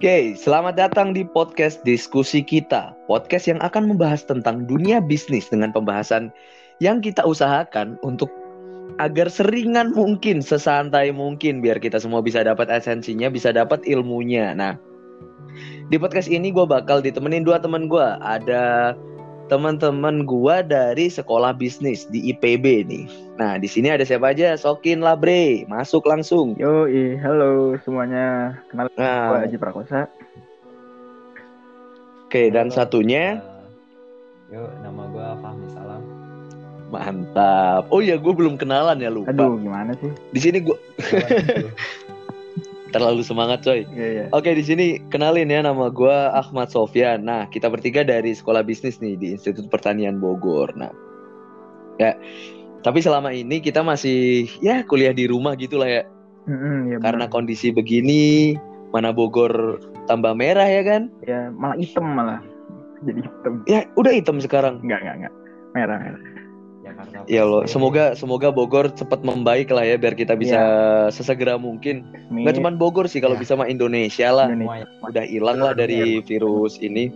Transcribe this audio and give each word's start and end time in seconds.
Oke, 0.00 0.32
selamat 0.32 0.80
datang 0.80 1.12
di 1.12 1.28
podcast 1.28 1.84
diskusi 1.84 2.40
kita. 2.40 2.96
Podcast 3.04 3.44
yang 3.44 3.60
akan 3.60 3.84
membahas 3.84 4.24
tentang 4.24 4.64
dunia 4.64 4.96
bisnis 4.96 5.52
dengan 5.52 5.76
pembahasan 5.76 6.32
yang 6.80 7.04
kita 7.04 7.20
usahakan 7.20 8.00
untuk 8.00 8.32
agar 8.96 9.28
seringan 9.28 9.92
mungkin, 9.92 10.40
sesantai 10.40 11.12
mungkin 11.12 11.60
biar 11.60 11.76
kita 11.76 12.00
semua 12.00 12.24
bisa 12.24 12.40
dapat 12.40 12.72
esensinya, 12.72 13.28
bisa 13.28 13.52
dapat 13.52 13.84
ilmunya. 13.84 14.56
Nah, 14.56 14.80
di 15.92 16.00
podcast 16.00 16.32
ini 16.32 16.48
gue 16.48 16.64
bakal 16.64 17.04
ditemenin 17.04 17.44
dua 17.44 17.60
teman 17.60 17.84
gue. 17.84 18.06
Ada 18.24 18.96
teman-teman 19.50 20.22
gua 20.22 20.62
dari 20.62 21.10
sekolah 21.10 21.50
bisnis 21.58 22.06
di 22.06 22.30
IPB 22.30 22.86
nih. 22.86 23.04
Nah, 23.34 23.58
di 23.58 23.66
sini 23.66 23.90
ada 23.90 24.06
siapa 24.06 24.30
aja? 24.30 24.54
Sokin 24.54 25.02
Labre, 25.02 25.66
masuk 25.66 26.06
langsung. 26.06 26.54
Yo, 26.54 26.86
halo 27.18 27.74
semuanya. 27.82 28.54
Kenal 28.70 28.86
nah. 28.94 29.34
gua 29.34 29.38
Aji 29.50 29.58
Prakosa. 29.58 30.06
Oke, 32.30 32.46
dan 32.54 32.70
satunya 32.70 33.42
uh, 33.42 34.54
Yo, 34.54 34.62
nama 34.86 35.02
gua 35.10 35.34
Fahmi 35.42 35.66
Salam. 35.74 36.02
Mantap. 36.90 37.90
Oh 37.90 38.02
ya, 38.02 38.18
gue 38.18 38.34
belum 38.34 38.58
kenalan 38.58 38.98
ya 38.98 39.10
lupa. 39.14 39.30
Aduh, 39.30 39.62
gimana 39.62 39.94
sih? 39.98 40.10
Di 40.34 40.40
sini 40.42 40.58
gue 40.58 40.74
terlalu 42.90 43.22
semangat 43.24 43.62
coy. 43.64 43.86
Yeah, 43.94 44.26
yeah. 44.26 44.28
Oke 44.34 44.52
di 44.52 44.62
sini 44.66 44.86
kenalin 45.08 45.50
ya 45.50 45.62
nama 45.62 45.88
gue 45.90 46.16
Ahmad 46.34 46.70
Sofyan. 46.70 47.26
Nah 47.26 47.46
kita 47.48 47.70
bertiga 47.70 48.02
dari 48.02 48.34
sekolah 48.34 48.62
bisnis 48.66 48.98
nih 48.98 49.16
di 49.16 49.34
Institut 49.34 49.70
Pertanian 49.70 50.18
Bogor. 50.18 50.74
Nah 50.74 50.92
ya 51.98 52.14
tapi 52.80 53.04
selama 53.04 53.30
ini 53.30 53.60
kita 53.60 53.84
masih 53.84 54.48
ya 54.64 54.82
kuliah 54.84 55.14
di 55.14 55.30
rumah 55.30 55.54
gitulah 55.54 55.88
ya. 55.88 56.02
Mm-hmm, 56.48 56.76
ya 56.90 56.98
Karena 57.04 57.24
benar. 57.28 57.34
kondisi 57.34 57.68
begini 57.70 58.56
mana 58.90 59.14
Bogor 59.14 59.78
tambah 60.10 60.34
merah 60.34 60.66
ya 60.66 60.82
kan? 60.82 61.02
Ya 61.24 61.52
malah 61.54 61.78
hitam 61.78 62.06
malah 62.10 62.40
jadi 63.06 63.20
hitam. 63.24 63.52
Ya 63.64 63.80
udah 63.96 64.12
hitam 64.12 64.36
sekarang. 64.42 64.82
Enggak 64.84 65.00
enggak 65.04 65.16
enggak 65.24 65.34
merah 65.74 65.98
merah. 66.02 66.20
Ya 67.30 67.46
lo, 67.46 67.66
semoga 67.66 68.12
semoga 68.18 68.50
Bogor 68.50 68.90
cepat 68.90 69.22
membaik 69.22 69.70
lah 69.70 69.86
ya 69.86 69.96
biar 70.00 70.14
kita 70.18 70.34
bisa 70.34 70.58
ya. 70.58 70.66
sesegera 71.12 71.56
mungkin. 71.56 72.06
Gak 72.30 72.58
cuma 72.58 72.74
Bogor 72.74 73.06
sih 73.06 73.22
kalau 73.22 73.38
ya. 73.38 73.42
bisa 73.42 73.54
mah 73.54 73.70
Indonesia 73.70 74.28
lah. 74.30 74.48
Indonesia. 74.50 74.86
Udah 75.04 75.24
hilang 75.26 75.58
lah 75.62 75.72
dari 75.74 76.18
ya. 76.18 76.26
virus 76.26 76.80
ini. 76.82 77.10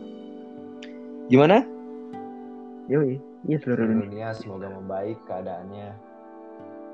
Gimana? 1.33 1.65
Yoi, 2.93 3.17
iya 3.49 3.57
seluruh 3.65 3.89
dunia 3.89 4.37
semoga 4.37 4.69
membaik 4.69 5.17
keadaannya. 5.25 5.97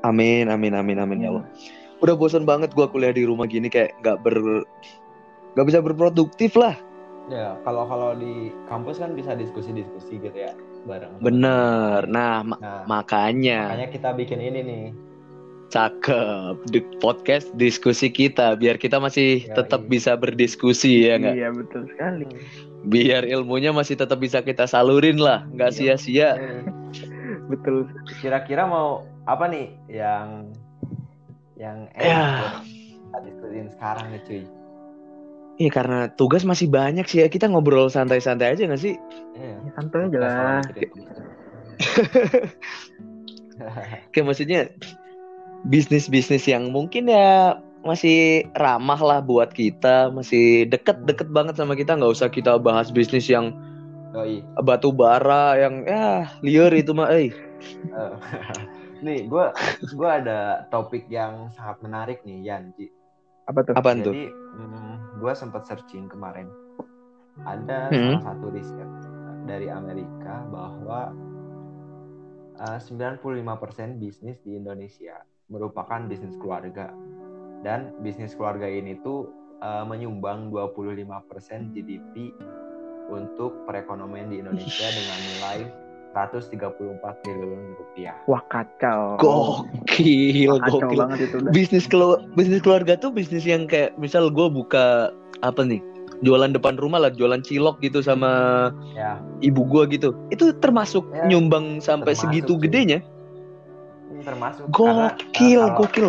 Amin, 0.07 0.47
amin, 0.47 0.73
amin, 0.79 0.97
amin 1.03 1.19
ya 1.19 1.29
Allah. 1.35 1.47
Udah 2.01 2.15
bosan 2.17 2.47
banget 2.47 2.73
gua 2.73 2.89
kuliah 2.89 3.13
di 3.13 3.27
rumah 3.27 3.45
gini 3.51 3.67
kayak 3.67 3.93
nggak 4.01 4.23
ber 4.23 4.65
nggak 5.59 5.67
bisa 5.67 5.83
berproduktif 5.83 6.55
lah. 6.55 6.79
Ya, 7.31 7.55
kalau 7.63 7.87
kalau 7.87 8.19
di 8.19 8.51
kampus 8.67 8.99
kan 8.99 9.15
bisa 9.15 9.39
diskusi-diskusi 9.39 10.19
gitu 10.19 10.35
ya 10.35 10.51
bareng. 10.91 11.23
Bener. 11.23 12.11
Nah, 12.11 12.43
ma 12.43 12.59
nah, 12.59 12.83
makanya. 12.91 13.71
Makanya 13.71 13.89
kita 13.95 14.11
bikin 14.19 14.43
ini 14.43 14.61
nih. 14.67 14.85
Cakep. 15.71 16.67
Di 16.75 16.83
podcast 16.99 17.55
diskusi 17.55 18.11
kita 18.11 18.59
biar 18.59 18.75
kita 18.75 18.99
masih 18.99 19.47
ya, 19.47 19.55
tetap 19.63 19.87
iya. 19.87 19.91
bisa 19.95 20.19
berdiskusi 20.19 21.07
ya 21.07 21.23
nggak? 21.23 21.35
Iya 21.39 21.49
betul 21.55 21.83
sekali. 21.87 22.27
Biar 22.91 23.23
ilmunya 23.23 23.71
masih 23.71 23.95
tetap 23.95 24.19
bisa 24.19 24.43
kita 24.43 24.67
salurin 24.67 25.23
lah, 25.23 25.47
nggak 25.55 25.71
iya. 25.79 25.95
sia-sia. 25.95 26.31
betul. 27.53 27.87
Kira-kira 28.19 28.67
mau 28.67 29.07
apa 29.31 29.47
nih 29.47 29.71
yang 29.87 30.51
yang 31.55 31.87
enak 31.95 32.67
ya. 33.15 33.23
diskusin 33.23 33.71
sekarang 33.71 34.11
nih 34.11 34.23
cuy? 34.27 34.43
Iya 35.61 35.69
karena 35.69 36.09
tugas 36.17 36.41
masih 36.49 36.73
banyak 36.73 37.05
sih 37.05 37.21
ya 37.21 37.29
kita 37.29 37.45
ngobrol 37.45 37.93
santai-santai 37.93 38.57
aja 38.57 38.65
gak 38.65 38.81
sih? 38.81 38.97
Iya, 39.37 39.61
ya, 39.61 39.71
santai 39.77 40.09
aja 40.09 40.19
lah. 40.25 40.61
Kayak 44.17 44.25
maksudnya 44.25 44.73
bisnis-bisnis 45.69 46.49
yang 46.49 46.73
mungkin 46.73 47.13
ya 47.13 47.61
masih 47.85 48.49
ramah 48.57 48.97
lah 49.05 49.21
buat 49.21 49.53
kita, 49.53 50.09
masih 50.09 50.65
deket-deket 50.73 51.29
banget 51.29 51.61
sama 51.61 51.77
kita. 51.77 51.93
Nggak 51.93 52.17
usah 52.17 52.33
kita 52.33 52.57
bahas 52.57 52.89
bisnis 52.89 53.29
yang 53.29 53.53
oh, 54.17 54.25
iya. 54.25 54.41
batu 54.65 54.89
bara 54.97 55.61
yang 55.61 55.85
ya 55.85 56.41
liar 56.41 56.73
itu 56.73 56.97
mah, 56.97 57.13
eh. 57.13 57.37
nih, 59.05 59.29
gue 59.29 59.47
gue 59.93 60.09
ada 60.09 60.65
topik 60.73 61.05
yang 61.13 61.53
sangat 61.53 61.85
menarik 61.85 62.19
nih, 62.25 62.49
Yanji. 62.49 62.89
Apa 63.51 63.67
tuh? 63.67 63.75
Apaan 63.75 64.07
Jadi, 64.07 64.07
tuh? 64.07 64.15
Hmm, 64.63 64.95
gue 65.19 65.33
sempat 65.35 65.67
searching 65.67 66.07
kemarin. 66.07 66.47
Ada 67.43 67.91
hmm. 67.91 68.23
salah 68.23 68.23
satu 68.23 68.47
riset 68.55 68.91
dari 69.51 69.67
Amerika 69.67 70.47
bahwa 70.47 71.11
uh, 72.63 72.79
95% 72.79 73.99
bisnis 73.99 74.39
di 74.47 74.55
Indonesia 74.55 75.27
merupakan 75.51 76.07
bisnis 76.07 76.39
keluarga. 76.39 76.95
Dan 77.61 77.93
bisnis 78.01 78.33
keluarga 78.39 78.71
ini 78.71 78.97
tuh 79.03 79.29
uh, 79.61 79.85
menyumbang 79.85 80.49
25% 80.55 81.75
GDP 81.75 82.33
untuk 83.11 83.67
perekonomian 83.67 84.31
di 84.31 84.39
Indonesia 84.39 84.87
dengan 84.87 85.19
nilai 85.19 85.90
134 86.11 87.23
triliun 87.23 87.61
rupiah. 87.79 88.17
Wah 88.27 88.43
kacau. 88.51 89.15
Gokil, 89.23 90.59
kacau 90.59 90.81
gokil. 90.83 90.99
banget 90.99 91.19
itu. 91.31 91.37
Bisnis 91.55 91.87
kelu 91.87 92.19
bisnis 92.35 92.59
keluarga 92.59 92.99
tuh 92.99 93.15
bisnis 93.15 93.47
yang 93.47 93.71
kayak 93.71 93.95
misal 93.95 94.27
gue 94.27 94.47
buka 94.51 95.15
apa 95.47 95.63
nih? 95.63 95.79
Jualan 96.21 96.53
depan 96.53 96.77
rumah 96.77 97.01
lah, 97.01 97.15
jualan 97.15 97.41
cilok 97.41 97.81
gitu 97.81 98.05
sama 98.05 98.69
ya. 98.93 99.23
ibu 99.41 99.65
gue 99.65 99.97
gitu. 99.97 100.13
Itu 100.29 100.53
termasuk 100.59 101.07
ya, 101.15 101.31
nyumbang 101.31 101.81
sampai 101.81 102.13
termasuk 102.13 102.29
segitu 102.29 102.53
sih. 102.59 102.63
gedenya? 102.69 102.99
Termasuk. 104.21 104.69
Gokil, 104.69 105.65
karena, 105.65 105.73
uh, 105.73 105.79
gokil. 105.81 106.09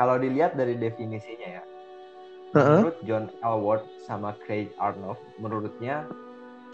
Kalau 0.00 0.16
dilihat 0.18 0.58
dari 0.58 0.74
definisinya 0.74 1.48
ya, 1.60 1.62
uh 1.62 2.58
-huh. 2.58 2.78
menurut 2.82 2.98
John 3.06 3.24
Elward 3.46 3.84
sama 4.02 4.34
Craig 4.42 4.74
Arnold, 4.82 5.20
menurutnya 5.38 6.10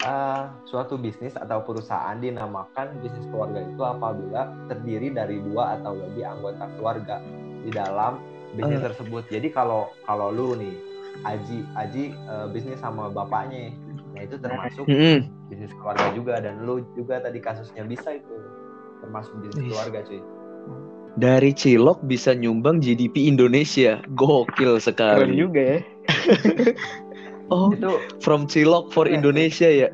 uh, 0.05 0.51
suatu 0.67 0.95
bisnis 0.95 1.35
atau 1.35 1.63
perusahaan 1.63 2.15
dinamakan 2.19 2.99
bisnis 3.03 3.25
keluarga 3.31 3.63
itu 3.63 3.81
apabila 3.83 4.41
terdiri 4.71 5.11
dari 5.11 5.41
dua 5.43 5.79
atau 5.79 5.95
lebih 5.97 6.23
anggota 6.23 6.65
keluarga 6.77 7.17
di 7.63 7.71
dalam 7.73 8.21
bisnis 8.55 8.79
uh. 8.79 8.85
tersebut. 8.91 9.23
Jadi 9.27 9.47
kalau 9.51 9.91
kalau 10.07 10.31
lu 10.31 10.55
nih 10.55 10.75
Aji 11.27 11.65
Aji 11.75 12.15
uh, 12.29 12.47
bisnis 12.47 12.79
sama 12.79 13.11
bapaknya, 13.11 13.75
nah 14.15 14.21
itu 14.23 14.39
termasuk 14.39 14.85
mm 14.87 14.95
-hmm. 14.95 15.17
bisnis 15.51 15.73
keluarga 15.75 16.07
juga 16.15 16.33
dan 16.39 16.63
lu 16.63 16.85
juga 16.95 17.19
tadi 17.19 17.43
kasusnya 17.43 17.83
bisa 17.83 18.15
itu 18.15 18.35
termasuk 19.03 19.33
bisnis 19.43 19.67
keluarga 19.67 19.99
cuy. 20.05 20.21
Dari 21.19 21.51
Cilok 21.51 22.05
bisa 22.07 22.31
nyumbang 22.31 22.79
GDP 22.79 23.27
Indonesia. 23.27 23.99
Gokil 24.15 24.79
sekali. 24.79 25.27
Keren 25.27 25.35
juga 25.35 25.61
ya. 25.75 25.79
Oh, 27.49 27.73
itu 27.73 27.97
from 28.21 28.45
Cilok 28.45 28.93
for 28.93 29.09
ya, 29.09 29.17
Indonesia 29.17 29.69
ya. 29.69 29.89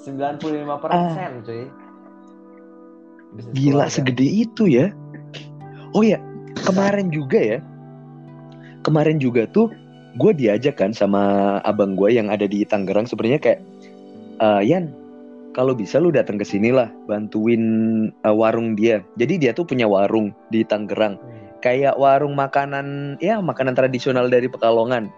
95% 0.00 0.80
persen, 0.80 1.30
ah. 1.36 1.44
cuy. 1.44 1.64
Bisnis 3.36 3.52
Gila 3.54 3.86
keluarga. 3.86 3.92
segede 3.92 4.26
itu 4.26 4.64
ya. 4.66 4.86
Oh 5.92 6.00
ya, 6.00 6.16
kemarin 6.64 7.12
juga 7.12 7.38
ya. 7.38 7.58
Kemarin 8.80 9.20
juga 9.20 9.44
tuh 9.52 9.68
gue 10.16 10.32
diajak 10.34 10.80
kan 10.80 10.90
sama 10.96 11.58
abang 11.62 11.94
gue 11.94 12.10
yang 12.10 12.32
ada 12.32 12.48
di 12.48 12.64
Tangerang 12.64 13.06
sebenarnya 13.06 13.38
kayak 13.38 13.60
uh, 14.42 14.64
Yan 14.64 14.90
kalau 15.52 15.74
bisa 15.74 15.98
lu 15.98 16.10
datang 16.14 16.38
ke 16.38 16.46
sini 16.46 16.70
lah 16.70 16.88
bantuin 17.10 17.62
uh, 18.24 18.34
warung 18.34 18.78
dia. 18.78 19.02
Jadi 19.18 19.36
dia 19.36 19.52
tuh 19.52 19.66
punya 19.66 19.86
warung 19.86 20.32
di 20.48 20.62
Tangerang. 20.62 21.18
Hmm. 21.18 21.60
Kayak 21.60 22.00
warung 22.00 22.38
makanan 22.38 23.18
ya 23.20 23.42
makanan 23.42 23.76
tradisional 23.76 24.32
dari 24.32 24.48
Pekalongan. 24.48 25.12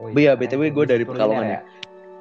Oh, 0.00 0.08
iya, 0.16 0.32
BTW 0.32 0.72
gue 0.72 0.84
dari 0.88 1.04
Pekalongan 1.04 1.44
ya. 1.44 1.52
ya. 1.52 1.60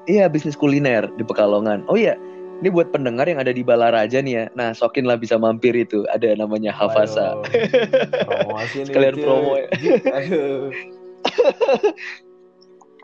Iya, 0.09 0.25
bisnis 0.27 0.59
kuliner 0.59 1.07
di 1.15 1.23
Pekalongan. 1.23 1.87
Oh 1.87 1.95
iya, 1.95 2.19
ini 2.59 2.67
buat 2.67 2.91
pendengar 2.91 3.23
yang 3.23 3.39
ada 3.39 3.55
di 3.55 3.63
Balaraja 3.63 4.19
nih 4.19 4.33
ya. 4.35 4.43
Nah, 4.51 4.75
sokin 4.75 5.07
lah 5.07 5.15
bisa 5.15 5.39
mampir 5.39 5.71
itu. 5.71 6.03
Ada 6.11 6.35
namanya 6.35 6.75
Hafasa. 6.75 7.39
Sekalian 8.91 9.15
promo 9.15 9.55
ya. 9.55 9.67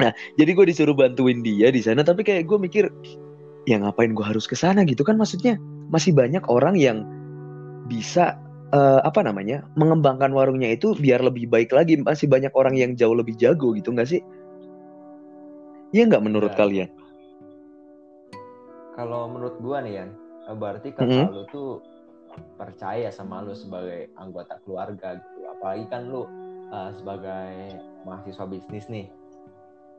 nah, 0.04 0.12
jadi 0.36 0.52
gue 0.52 0.66
disuruh 0.68 0.92
bantuin 0.92 1.40
dia 1.40 1.72
di 1.72 1.80
sana. 1.80 2.04
Tapi 2.04 2.28
kayak 2.28 2.52
gue 2.52 2.60
mikir, 2.60 2.92
ya 3.64 3.80
ngapain 3.80 4.12
gue 4.12 4.26
harus 4.28 4.44
ke 4.44 4.60
sana 4.60 4.84
gitu 4.84 5.08
kan? 5.08 5.16
Maksudnya 5.16 5.56
masih 5.88 6.12
banyak 6.12 6.44
orang 6.52 6.76
yang 6.76 7.08
bisa 7.88 8.36
uh, 8.76 9.00
apa 9.08 9.24
namanya 9.24 9.64
mengembangkan 9.80 10.36
warungnya 10.36 10.76
itu 10.76 11.00
biar 11.00 11.24
lebih 11.24 11.48
baik 11.48 11.72
lagi. 11.72 11.96
Masih 12.04 12.28
banyak 12.28 12.52
orang 12.60 12.76
yang 12.76 12.92
jauh 13.00 13.16
lebih 13.16 13.40
jago 13.40 13.72
gitu 13.72 13.96
nggak 13.96 14.12
sih? 14.12 14.20
Iya 15.96 16.12
nggak 16.12 16.26
menurut 16.28 16.52
ya. 16.52 16.60
kalian? 16.60 16.90
Kalau 19.00 19.32
menurut 19.32 19.56
gua 19.64 19.80
nih 19.80 20.04
ya, 20.04 20.06
berarti 20.52 20.92
kan 20.92 21.08
mm 21.08 21.16
-hmm. 21.16 21.32
lu 21.32 21.44
tuh 21.48 21.80
percaya 22.60 23.08
sama 23.16 23.40
lu 23.48 23.56
sebagai 23.56 24.12
anggota 24.20 24.60
keluarga 24.68 25.16
gitu. 25.16 25.48
Apalagi 25.56 25.88
kan 25.88 26.12
lu 26.12 26.28
uh, 26.68 26.92
sebagai 27.00 27.80
mahasiswa 28.04 28.44
bisnis 28.44 28.92
nih. 28.92 29.08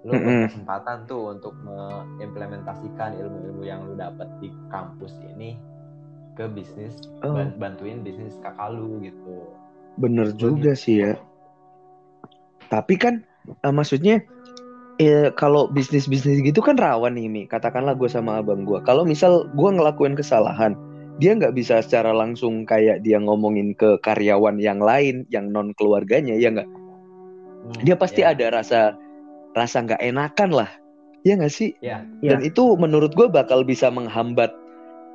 lu 0.05 0.13
mm 0.13 0.23
-hmm. 0.23 0.43
kesempatan 0.53 1.09
tuh 1.09 1.35
untuk 1.35 1.57
mengimplementasikan 1.65 3.17
ilmu-ilmu 3.17 3.65
yang 3.65 3.81
lu 3.89 3.97
dapat 3.97 4.29
di 4.39 4.53
kampus 4.69 5.17
ini 5.35 5.57
ke 6.37 6.45
bisnis 6.53 7.01
oh. 7.25 7.35
bantuin 7.57 8.05
bisnis 8.05 8.37
kakak 8.45 8.77
lu 8.77 9.01
gitu 9.03 9.51
bener 9.97 10.31
juga 10.37 10.77
gitu. 10.77 10.83
sih 10.85 10.97
ya 11.01 11.13
tapi 12.69 13.01
kan 13.01 13.25
uh, 13.65 13.73
maksudnya 13.73 14.21
eh, 14.99 15.29
kalau 15.37 15.69
bisnis 15.69 16.09
bisnis 16.09 16.41
gitu 16.41 16.61
kan 16.65 16.77
rawan 16.77 17.17
nih 17.17 17.29
Mi 17.29 17.43
katakanlah 17.45 17.97
gue 17.97 18.09
sama 18.09 18.41
abang 18.41 18.65
gue 18.65 18.81
kalau 18.85 19.05
misal 19.05 19.49
gue 19.53 19.71
ngelakuin 19.71 20.17
kesalahan 20.17 20.77
dia 21.17 21.33
nggak 21.33 21.57
bisa 21.57 21.81
secara 21.81 22.13
langsung 22.13 22.69
kayak 22.69 23.01
dia 23.01 23.17
ngomongin 23.17 23.73
ke 23.73 23.97
karyawan 24.05 24.61
yang 24.61 24.81
lain 24.81 25.25
yang 25.33 25.49
non 25.49 25.73
keluarganya 25.73 26.37
ya 26.37 26.53
nggak? 26.53 26.69
Hmm, 26.69 27.83
dia 27.89 27.97
pasti 27.97 28.21
yeah. 28.21 28.37
ada 28.37 28.47
rasa 28.53 28.81
rasa 29.57 29.77
nggak 29.85 30.03
enakan 30.05 30.51
lah. 30.53 30.71
Ya 31.25 31.35
nggak 31.35 31.53
sih? 31.53 31.73
Yeah. 31.81 32.05
dan 32.23 32.45
yeah. 32.45 32.49
itu 32.53 32.77
menurut 32.77 33.17
gue 33.17 33.27
bakal 33.33 33.65
bisa 33.65 33.89
menghambat 33.89 34.53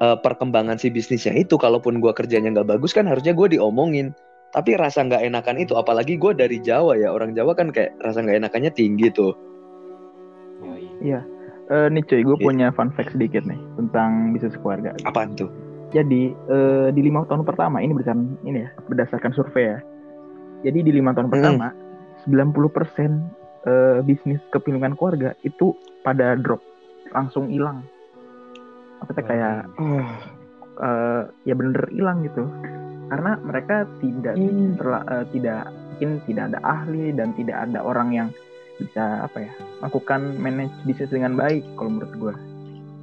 uh, 0.02 0.18
perkembangan 0.18 0.82
si 0.82 0.90
bisnisnya. 0.90 1.38
Itu 1.38 1.62
kalaupun 1.62 2.02
gue 2.02 2.12
kerjanya 2.18 2.50
nggak 2.50 2.82
bagus 2.82 2.98
kan 2.98 3.06
harusnya 3.06 3.38
gue 3.38 3.54
diomongin. 3.54 4.10
Tapi 4.52 4.76
rasa 4.76 5.06
nggak 5.06 5.22
enakan 5.22 5.64
itu 5.64 5.78
apalagi 5.78 6.18
gue 6.18 6.34
dari 6.34 6.58
Jawa 6.60 6.98
ya. 6.98 7.14
Orang 7.14 7.38
Jawa 7.38 7.54
kan 7.54 7.70
kayak 7.70 7.94
rasa 8.02 8.26
nggak 8.26 8.42
enakannya 8.42 8.74
tinggi 8.74 9.14
tuh 9.14 9.32
iya. 11.02 11.22
Uh, 11.72 11.88
nih 11.88 12.04
cuy 12.04 12.22
gue 12.22 12.36
yeah. 12.36 12.44
punya 12.44 12.68
fun 12.76 12.92
fact 12.92 13.16
sedikit 13.16 13.48
nih 13.48 13.60
tentang 13.80 14.36
bisnis 14.36 14.58
keluarga. 14.60 14.92
Apaan 15.08 15.34
tuh? 15.40 15.48
Jadi 15.92 16.32
uh, 16.52 16.88
di 16.92 17.02
lima 17.04 17.24
tahun 17.28 17.44
pertama 17.44 17.84
ini 17.84 17.92
berdasarkan 17.96 18.40
ini 18.48 18.68
ya 18.68 18.70
berdasarkan 18.88 19.32
survei 19.36 19.76
ya. 19.76 19.80
Jadi 20.68 20.80
di 20.88 20.92
lima 20.94 21.16
tahun 21.16 21.32
hmm. 21.32 21.34
pertama 21.34 21.68
90% 22.28 22.30
uh, 23.66 24.00
bisnis 24.06 24.40
kepemilikan 24.54 24.94
keluarga 25.00 25.34
itu 25.42 25.74
pada 26.06 26.36
drop 26.38 26.62
langsung 27.12 27.50
hilang. 27.50 27.84
Apa 29.02 29.18
kayak 29.18 29.68
uh, 29.82 30.12
uh, 30.80 31.22
ya 31.44 31.54
bener 31.56 31.88
hilang 31.92 32.24
gitu. 32.28 32.46
Karena 33.12 33.36
mereka 33.44 33.88
tidak 34.00 34.36
hmm. 34.40 34.80
terla, 34.80 35.04
uh, 35.08 35.26
tidak 35.32 35.68
mungkin 36.02 36.18
tidak 36.26 36.44
ada 36.50 36.60
ahli 36.66 37.14
dan 37.14 37.30
tidak 37.38 37.58
ada 37.70 37.80
orang 37.86 38.10
yang 38.10 38.28
bisa 38.82 39.30
apa 39.30 39.38
ya 39.46 39.52
melakukan 39.80 40.22
manage 40.42 40.74
bisnis 40.90 41.14
dengan 41.14 41.38
baik 41.38 41.62
kalau 41.78 41.90
menurut 41.98 42.14
gue. 42.18 42.34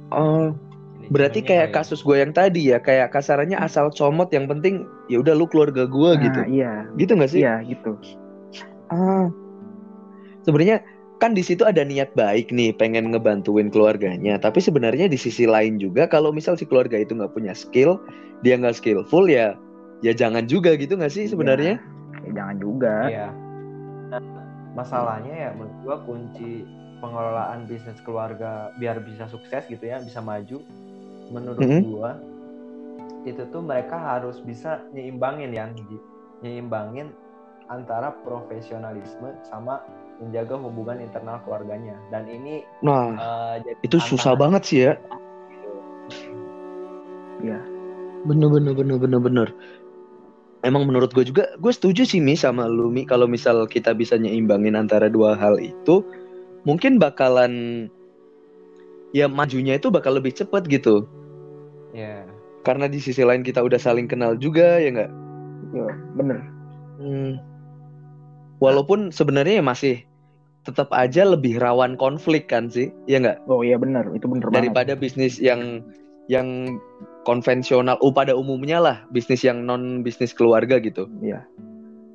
Oh, 0.09 0.47
berarti 1.13 1.39
kayak 1.45 1.71
kasus 1.71 2.03
gue 2.03 2.17
yang 2.19 2.35
tadi 2.35 2.75
ya 2.75 2.81
kayak 2.81 3.15
kasarannya 3.15 3.55
asal 3.55 3.87
comot 3.93 4.27
yang 4.35 4.49
penting 4.49 4.83
ya 5.07 5.23
udah 5.23 5.33
lu 5.37 5.47
keluarga 5.47 5.87
gue 5.87 6.11
nah, 6.17 6.23
gitu. 6.23 6.39
Iya. 6.49 6.73
Gitu 6.99 7.11
gak 7.15 7.31
sih? 7.31 7.39
Iya 7.45 7.55
gitu. 7.65 7.95
Ah, 8.89 9.29
sebenarnya 10.43 10.81
kan 11.19 11.35
di 11.35 11.43
situ 11.43 11.67
ada 11.67 11.83
niat 11.83 12.15
baik 12.15 12.49
nih 12.49 12.71
pengen 12.79 13.11
ngebantuin 13.11 13.67
keluarganya 13.67 14.39
tapi 14.39 14.63
sebenarnya 14.63 15.11
di 15.11 15.19
sisi 15.19 15.43
lain 15.43 15.75
juga 15.75 16.07
kalau 16.07 16.31
misal 16.31 16.55
si 16.55 16.63
keluarga 16.63 16.95
itu 16.95 17.11
nggak 17.11 17.35
punya 17.35 17.51
skill 17.51 17.99
dia 18.39 18.55
nggak 18.55 18.79
skillful 18.79 19.27
ya 19.27 19.51
ya 19.99 20.15
jangan 20.15 20.47
juga 20.47 20.79
gitu 20.79 20.95
nggak 20.95 21.11
sih 21.11 21.27
sebenarnya 21.27 21.75
ya, 21.75 22.23
ya 22.23 22.31
jangan 22.39 22.55
juga 22.63 22.95
ya. 23.11 23.27
Masalahnya 24.77 25.33
ya 25.33 25.49
menurut 25.55 25.77
gua 25.85 25.97
kunci 26.05 26.65
pengelolaan 26.99 27.63
bisnis 27.65 27.99
keluarga 28.03 28.75
biar 28.77 28.99
bisa 29.01 29.25
sukses 29.31 29.63
gitu 29.71 29.81
ya 29.81 30.03
bisa 30.03 30.19
maju 30.19 30.61
menurut 31.31 31.61
mm 31.63 31.69
-hmm. 31.69 31.83
gua 31.93 32.11
itu 33.27 33.43
tuh 33.51 33.61
mereka 33.63 33.99
harus 33.99 34.39
bisa 34.43 34.83
nyimbangin 34.95 35.51
ya 35.51 35.67
nyimbangin 36.43 37.11
antara 37.69 38.15
profesionalisme 38.25 39.37
sama 39.45 39.85
menjaga 40.19 40.59
hubungan 40.59 40.99
internal 40.99 41.39
keluarganya. 41.45 41.95
Dan 42.11 42.27
ini 42.27 42.65
nah 42.83 43.15
uh, 43.15 43.55
jadi 43.61 43.79
itu 43.85 43.97
susah 44.01 44.35
banget 44.35 44.61
sih 44.65 44.79
ya. 44.89 44.93
ya 47.39 47.59
bener 48.27 48.51
bener 48.51 48.75
bener 48.75 48.97
bener 48.99 49.19
bener 49.23 49.47
emang 50.63 50.83
menurut 50.87 51.11
gue 51.15 51.23
juga 51.23 51.47
gue 51.59 51.71
setuju 51.71 52.03
sih 52.03 52.19
mi 52.19 52.35
sama 52.35 52.67
lu 52.67 52.91
mi 52.91 53.07
kalau 53.07 53.25
misal 53.25 53.63
kita 53.65 53.95
bisa 53.95 54.19
nyeimbangin 54.19 54.75
antara 54.75 55.07
dua 55.07 55.35
hal 55.35 55.55
itu 55.59 56.03
mungkin 56.67 56.99
bakalan 56.99 57.87
ya 59.15 59.25
majunya 59.25 59.79
itu 59.79 59.87
bakal 59.89 60.19
lebih 60.19 60.35
cepet 60.35 60.67
gitu 60.67 61.07
ya 61.95 62.21
yeah. 62.21 62.23
karena 62.67 62.85
di 62.91 62.99
sisi 62.99 63.23
lain 63.23 63.41
kita 63.41 63.63
udah 63.63 63.79
saling 63.79 64.05
kenal 64.05 64.35
juga 64.35 64.77
ya 64.77 64.89
nggak 64.91 65.11
ya 65.73 65.89
bener 66.19 66.39
hmm. 66.99 67.33
walaupun 68.59 69.09
sebenarnya 69.15 69.63
masih 69.63 70.03
tetap 70.67 70.91
aja 70.91 71.23
lebih 71.23 71.57
rawan 71.57 71.95
konflik 71.95 72.51
kan 72.51 72.67
sih, 72.69 72.91
ya 73.09 73.17
nggak? 73.17 73.41
Oh 73.47 73.63
iya 73.63 73.79
benar, 73.79 74.05
itu 74.11 74.27
benar 74.27 74.51
Daripada 74.51 74.93
banget. 74.93 75.01
bisnis 75.01 75.39
yang 75.39 75.81
yang 76.29 76.77
konvensional, 77.25 77.97
oh 78.05 78.13
pada 78.13 78.37
umumnya 78.37 78.77
lah 78.77 78.97
bisnis 79.09 79.41
yang 79.41 79.65
non 79.65 80.05
bisnis 80.05 80.31
keluarga 80.31 80.77
gitu. 80.77 81.09
Iya. 81.19 81.41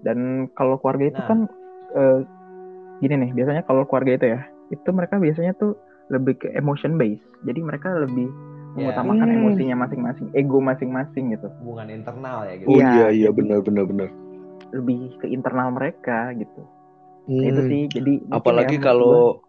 Dan 0.06 0.48
kalau 0.54 0.78
keluarga 0.78 1.10
itu 1.10 1.20
nah. 1.20 1.28
kan 1.28 1.38
uh, 1.98 2.18
gini 3.02 3.26
nih, 3.26 3.30
biasanya 3.34 3.62
kalau 3.66 3.82
keluarga 3.84 4.16
itu 4.16 4.26
ya, 4.38 4.40
itu 4.70 4.88
mereka 4.94 5.18
biasanya 5.18 5.52
tuh 5.58 5.74
lebih 6.14 6.38
ke 6.38 6.48
emotion 6.54 6.94
base. 6.94 7.20
Jadi 7.42 7.60
mereka 7.60 7.90
lebih 7.90 8.30
yeah. 8.78 8.88
mengutamakan 8.88 9.28
hmm. 9.28 9.38
emosinya 9.42 9.76
masing-masing, 9.82 10.26
ego 10.38 10.58
masing-masing 10.62 11.24
gitu. 11.34 11.48
Hubungan 11.60 11.90
internal 11.90 12.46
ya 12.46 12.54
gitu. 12.62 12.68
Oh 12.70 12.78
iya 12.78 12.88
iya, 12.94 13.08
iya 13.10 13.30
benar 13.34 13.66
benar 13.66 13.84
benar. 13.90 14.08
Lebih 14.70 15.18
ke 15.18 15.26
internal 15.26 15.74
mereka 15.74 16.30
gitu. 16.38 16.62
Hmm. 17.24 17.40
Nah, 17.40 17.46
itu 17.50 17.60
sih 17.66 17.82
jadi 17.88 18.12
apalagi 18.30 18.76
ya, 18.78 18.92
kalau 18.92 19.40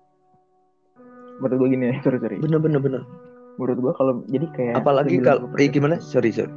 menurut 1.43 1.57
gue 1.59 1.69
gini 1.75 1.85
ya 1.91 1.95
sorry 1.99 2.17
sorry 2.23 2.39
bener 2.39 2.59
bener 2.63 2.79
bener 2.79 3.03
menurut 3.55 3.77
gue 3.79 3.93
kalau 3.95 4.13
jadi 4.27 4.47
kayak 4.53 4.73
apalagi 4.79 5.15
kalau 5.23 5.47
eh, 5.55 5.69
gimana? 5.71 5.95
Sorry 5.99 6.31
sorry. 6.31 6.51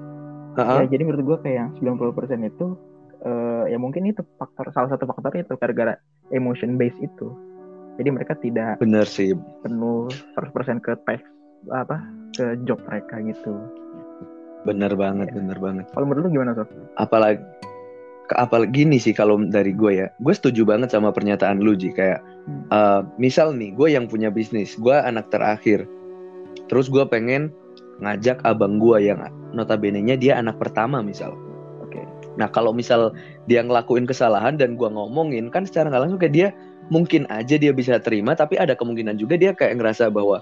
Uh-huh. 0.59 0.83
ya 0.83 0.91
jadi 0.91 1.03
menurut 1.07 1.23
gue 1.23 1.39
kayak 1.47 1.57
yang 1.79 1.95
90% 1.95 2.51
itu 2.51 2.75
uh, 3.23 3.65
ya 3.71 3.79
mungkin 3.79 4.11
itu 4.11 4.27
faktor 4.43 4.67
salah 4.75 4.91
satu 4.91 5.07
faktor 5.07 5.39
itu 5.39 5.55
gara-gara 5.55 5.95
emotion 6.35 6.75
base 6.75 6.99
itu. 6.99 7.31
Jadi 7.99 8.09
mereka 8.15 8.39
tidak 8.39 8.79
bener 8.79 9.07
sih. 9.07 9.35
penuh 9.63 10.07
100% 10.39 10.83
ke 10.83 10.95
teks 11.07 11.27
apa 11.75 11.99
ke 12.35 12.59
job 12.67 12.79
mereka 12.87 13.23
gitu. 13.23 13.55
Bener 14.67 14.95
banget 14.99 15.31
ya. 15.31 15.35
bener 15.39 15.59
banget. 15.59 15.87
Kalau 15.95 16.07
menurut 16.07 16.31
lu 16.31 16.31
gimana 16.39 16.55
tuh 16.55 16.67
apalagi 16.99 17.43
apa 18.37 18.69
gini 18.69 19.01
sih 19.01 19.15
kalau 19.15 19.41
dari 19.47 19.75
gue 19.75 20.05
ya. 20.05 20.07
Gue 20.23 20.35
setuju 20.35 20.67
banget 20.67 20.91
sama 20.95 21.15
pernyataan 21.15 21.63
lu 21.63 21.75
Ji. 21.75 21.95
Kayak 21.95 22.23
uh, 22.71 23.03
misal 23.19 23.55
nih 23.55 23.75
gue 23.75 23.89
yang 23.95 24.07
punya 24.07 24.31
bisnis 24.31 24.75
gue 24.79 24.95
anak 24.95 25.31
terakhir 25.31 25.87
terus 26.69 26.93
gue 26.93 27.05
pengen 27.09 27.51
ngajak 27.99 28.39
abang 28.47 28.79
gue 28.79 29.11
yang 29.11 29.19
notabene 29.51 29.99
nya 29.99 30.15
dia 30.15 30.39
anak 30.39 30.61
pertama 30.61 31.03
misal 31.03 31.35
oke 31.83 31.91
okay. 31.91 32.05
nah 32.39 32.47
kalau 32.47 32.71
misal 32.71 33.11
dia 33.51 33.65
ngelakuin 33.65 34.07
kesalahan 34.07 34.55
dan 34.55 34.79
gue 34.79 34.87
ngomongin 34.87 35.51
kan 35.51 35.67
secara 35.67 35.91
nggak 35.91 36.03
langsung 36.07 36.21
kayak 36.21 36.35
dia 36.35 36.49
mungkin 36.89 37.29
aja 37.29 37.59
dia 37.61 37.73
bisa 37.75 38.01
terima 38.01 38.33
tapi 38.33 38.57
ada 38.57 38.73
kemungkinan 38.73 39.19
juga 39.21 39.37
dia 39.37 39.53
kayak 39.53 39.81
ngerasa 39.81 40.09
bahwa 40.09 40.41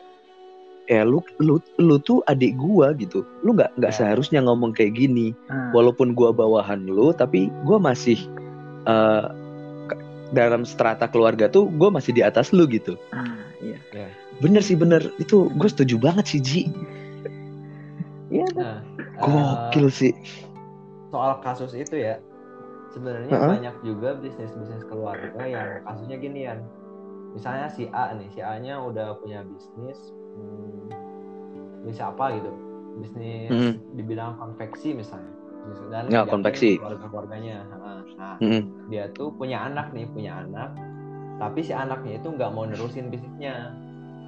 ya 0.86 1.02
lu 1.02 1.18
lu 1.42 1.58
lu 1.82 1.98
tuh 1.98 2.22
adik 2.30 2.54
gua 2.54 2.94
gitu 2.94 3.26
lu 3.42 3.58
nggak 3.58 3.74
nggak 3.78 3.92
ya. 3.92 3.98
seharusnya 3.98 4.40
ngomong 4.46 4.70
kayak 4.70 4.94
gini 4.94 5.34
hmm. 5.50 5.74
walaupun 5.74 6.14
gua 6.14 6.30
bawahan 6.30 6.86
lu 6.86 7.10
tapi 7.10 7.50
gua 7.66 7.82
masih 7.82 8.18
uh, 8.86 9.34
dalam 10.34 10.66
strata 10.66 11.06
keluarga 11.06 11.46
tuh 11.46 11.70
gua 11.78 11.90
masih 11.92 12.14
di 12.16 12.22
atas 12.22 12.50
lu 12.50 12.66
gitu 12.66 12.98
ah, 13.14 13.38
iya. 13.62 13.78
ya. 13.94 14.08
bener 14.42 14.62
sih 14.62 14.74
bener 14.74 15.02
itu 15.22 15.50
gue 15.54 15.68
setuju 15.70 15.96
banget 16.00 16.24
sih 16.26 16.40
Ji 16.42 16.62
iya 18.30 18.46
nah, 18.58 18.82
gokil 19.22 19.86
uh, 19.86 19.92
sih 19.92 20.12
soal 21.14 21.38
kasus 21.40 21.72
itu 21.72 21.94
ya 21.96 22.18
sebenarnya 22.90 23.32
uh 23.32 23.38
-huh. 23.38 23.50
banyak 23.54 23.76
juga 23.86 24.18
bisnis 24.18 24.50
bisnis 24.56 24.82
keluarga 24.88 25.40
yang 25.46 25.84
kasusnya 25.86 26.16
gini 26.18 26.40
ya 26.50 26.54
misalnya 27.36 27.68
si 27.68 27.86
A 27.92 28.16
nih 28.16 28.28
si 28.32 28.40
A 28.40 28.56
nya 28.56 28.80
udah 28.80 29.20
punya 29.20 29.44
bisnis 29.44 29.98
hmm, 30.34 30.88
bisnis 31.84 32.00
apa 32.00 32.32
gitu 32.40 32.50
bisnis 32.96 33.52
hmm. 33.52 33.74
di 33.94 34.02
bidang 34.02 34.40
konveksi 34.40 34.96
misalnya 34.96 35.28
dan 35.90 36.04
ya, 36.10 36.22
konveksi 36.26 36.78
keluarga 36.78 37.06
keluarganya 37.08 37.56
nah 38.16 38.34
hmm. 38.40 38.90
dia 38.90 39.10
tuh 39.12 39.28
punya 39.34 39.66
anak 39.68 39.92
nih 39.92 40.06
punya 40.10 40.44
anak 40.46 40.70
tapi 41.36 41.60
si 41.60 41.72
anaknya 41.76 42.16
itu 42.16 42.28
nggak 42.32 42.50
mau 42.52 42.64
nerusin 42.64 43.12
bisnisnya 43.12 43.74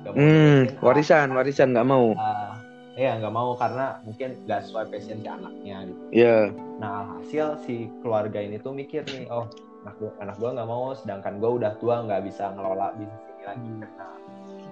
gak 0.05 0.13
mau 0.13 0.21
hmm, 0.21 0.61
warisan 0.85 1.29
warisan 1.33 1.73
nggak 1.73 1.89
mau 1.89 2.13
uh, 2.13 2.59
Iya 2.99 3.15
nggak 3.23 3.31
mau 3.31 3.55
karena 3.55 4.03
mungkin 4.03 4.43
nggak 4.43 4.67
sesuai 4.67 4.91
passion 4.91 5.23
si 5.23 5.31
anaknya 5.31 5.87
gitu. 5.87 6.03
Iya. 6.11 6.27
Yeah. 6.27 6.43
Nah 6.83 7.07
hasil 7.15 7.63
si 7.63 7.87
keluarga 8.03 8.43
ini 8.43 8.59
tuh 8.59 8.75
mikir 8.75 9.07
nih, 9.07 9.31
oh 9.31 9.47
anak 9.87 9.95
gua 10.03 10.11
anak 10.19 10.37
gua 10.43 10.51
nggak 10.59 10.67
mau, 10.67 10.91
sedangkan 10.99 11.39
gua 11.39 11.51
udah 11.63 11.73
tua 11.79 12.03
nggak 12.03 12.27
bisa 12.27 12.51
ngelola 12.59 12.99
bisnis 12.99 13.23
ini 13.23 13.45
lagi. 13.47 13.71
Nah 13.87 14.15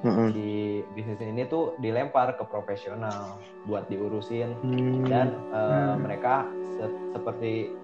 mm-hmm. 0.07 0.29
si 0.33 0.47
bisnis 0.95 1.19
ini 1.19 1.43
tuh 1.51 1.75
dilempar 1.83 2.39
ke 2.39 2.45
profesional 2.47 3.37
buat 3.67 3.91
diurusin 3.91 4.55
mm-hmm. 4.63 5.11
dan 5.11 5.35
uh, 5.51 5.99
mm. 5.99 6.07
mereka 6.07 6.47
se- 6.79 6.99
seperti 7.13 7.75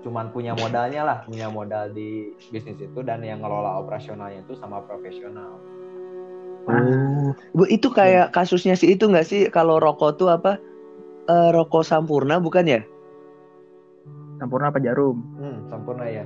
cuman 0.00 0.32
punya 0.32 0.56
modalnya 0.56 1.02
lah 1.04 1.18
punya 1.28 1.52
modal 1.52 1.92
di 1.92 2.32
bisnis 2.52 2.80
itu 2.80 3.00
dan 3.04 3.20
yang 3.20 3.44
ngelola 3.44 3.80
operasionalnya 3.84 4.44
itu 4.44 4.56
sama 4.56 4.84
profesional 4.84 5.60
Oh, 6.68 7.32
Bu, 7.56 7.64
itu 7.72 7.88
kayak 7.88 8.36
kasusnya 8.36 8.76
sih 8.76 8.92
itu 8.92 9.08
nggak 9.08 9.24
sih 9.24 9.48
kalau 9.48 9.80
rokok 9.80 10.20
tuh 10.20 10.28
apa? 10.28 10.60
Eh, 11.24 11.48
rokok 11.56 11.82
Sampurna 11.82 12.36
bukan 12.36 12.68
ya? 12.68 12.80
Sampurna 14.36 14.68
apa 14.68 14.76
jarum? 14.76 15.24
Hmm, 15.40 15.64
sempurna 15.72 16.04
ya. 16.04 16.24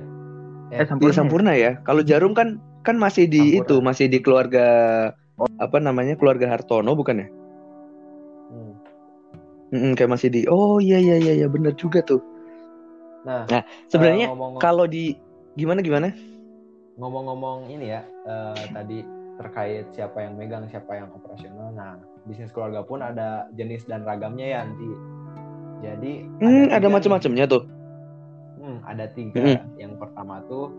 Eh, 0.75 0.83
Iya 0.83 0.85
Sampurna. 0.91 1.11
ya? 1.11 1.15
Sampurna 1.15 1.51
ya. 1.55 1.71
Kalau 1.87 2.01
Jarum 2.03 2.33
kan 2.35 2.59
kan 2.83 2.99
masih 2.99 3.31
di 3.31 3.55
Sampurna. 3.55 3.63
itu, 3.63 3.75
masih 3.81 4.05
di 4.11 4.19
keluarga 4.21 4.67
apa 5.37 5.77
namanya? 5.77 6.15
Keluarga 6.15 6.47
Hartono 6.47 6.91
bukan 6.93 7.21
ya? 7.21 7.27
Hmm. 8.47 8.73
Mm-mm, 9.67 9.91
kayak 9.93 10.11
masih 10.11 10.29
di 10.29 10.41
Oh 10.45 10.77
iya 10.77 10.95
iya 10.95 11.15
iya 11.17 11.33
iya 11.35 11.47
bener 11.47 11.73
juga 11.73 11.99
tuh. 11.99 12.21
Nah, 13.23 13.43
Nah, 13.45 13.63
Sebenarnya 13.85 14.29
ngomong- 14.29 14.57
kalau 14.57 14.85
di 14.85 15.17
gimana 15.53 15.81
gimana? 15.81 16.13
ngomong-ngomong 16.95 17.67
ini 17.67 17.91
ya 17.91 18.07
eh, 18.23 18.61
tadi 18.71 19.03
terkait 19.35 19.91
siapa 19.91 20.15
yang 20.17 20.39
megang 20.39 20.63
siapa 20.65 20.95
yang 20.95 21.11
operasional 21.11 21.67
nah 21.69 21.99
bisnis 22.23 22.55
keluarga 22.55 22.81
pun 22.81 23.03
ada 23.03 23.51
jenis 23.51 23.83
dan 23.83 24.07
ragamnya 24.07 24.47
ya 24.47 24.59
nanti 24.63 24.87
jadi 25.83 26.13
Hmm, 26.39 26.71
ada 26.71 26.87
nih. 26.87 26.93
macam-macamnya 26.95 27.45
tuh. 27.45 27.67
Hmm, 28.55 28.79
ada 28.81 29.11
tiga 29.11 29.43
Mm-mm. 29.43 29.75
yang 29.75 29.99
pertama 29.99 30.39
tuh 30.47 30.71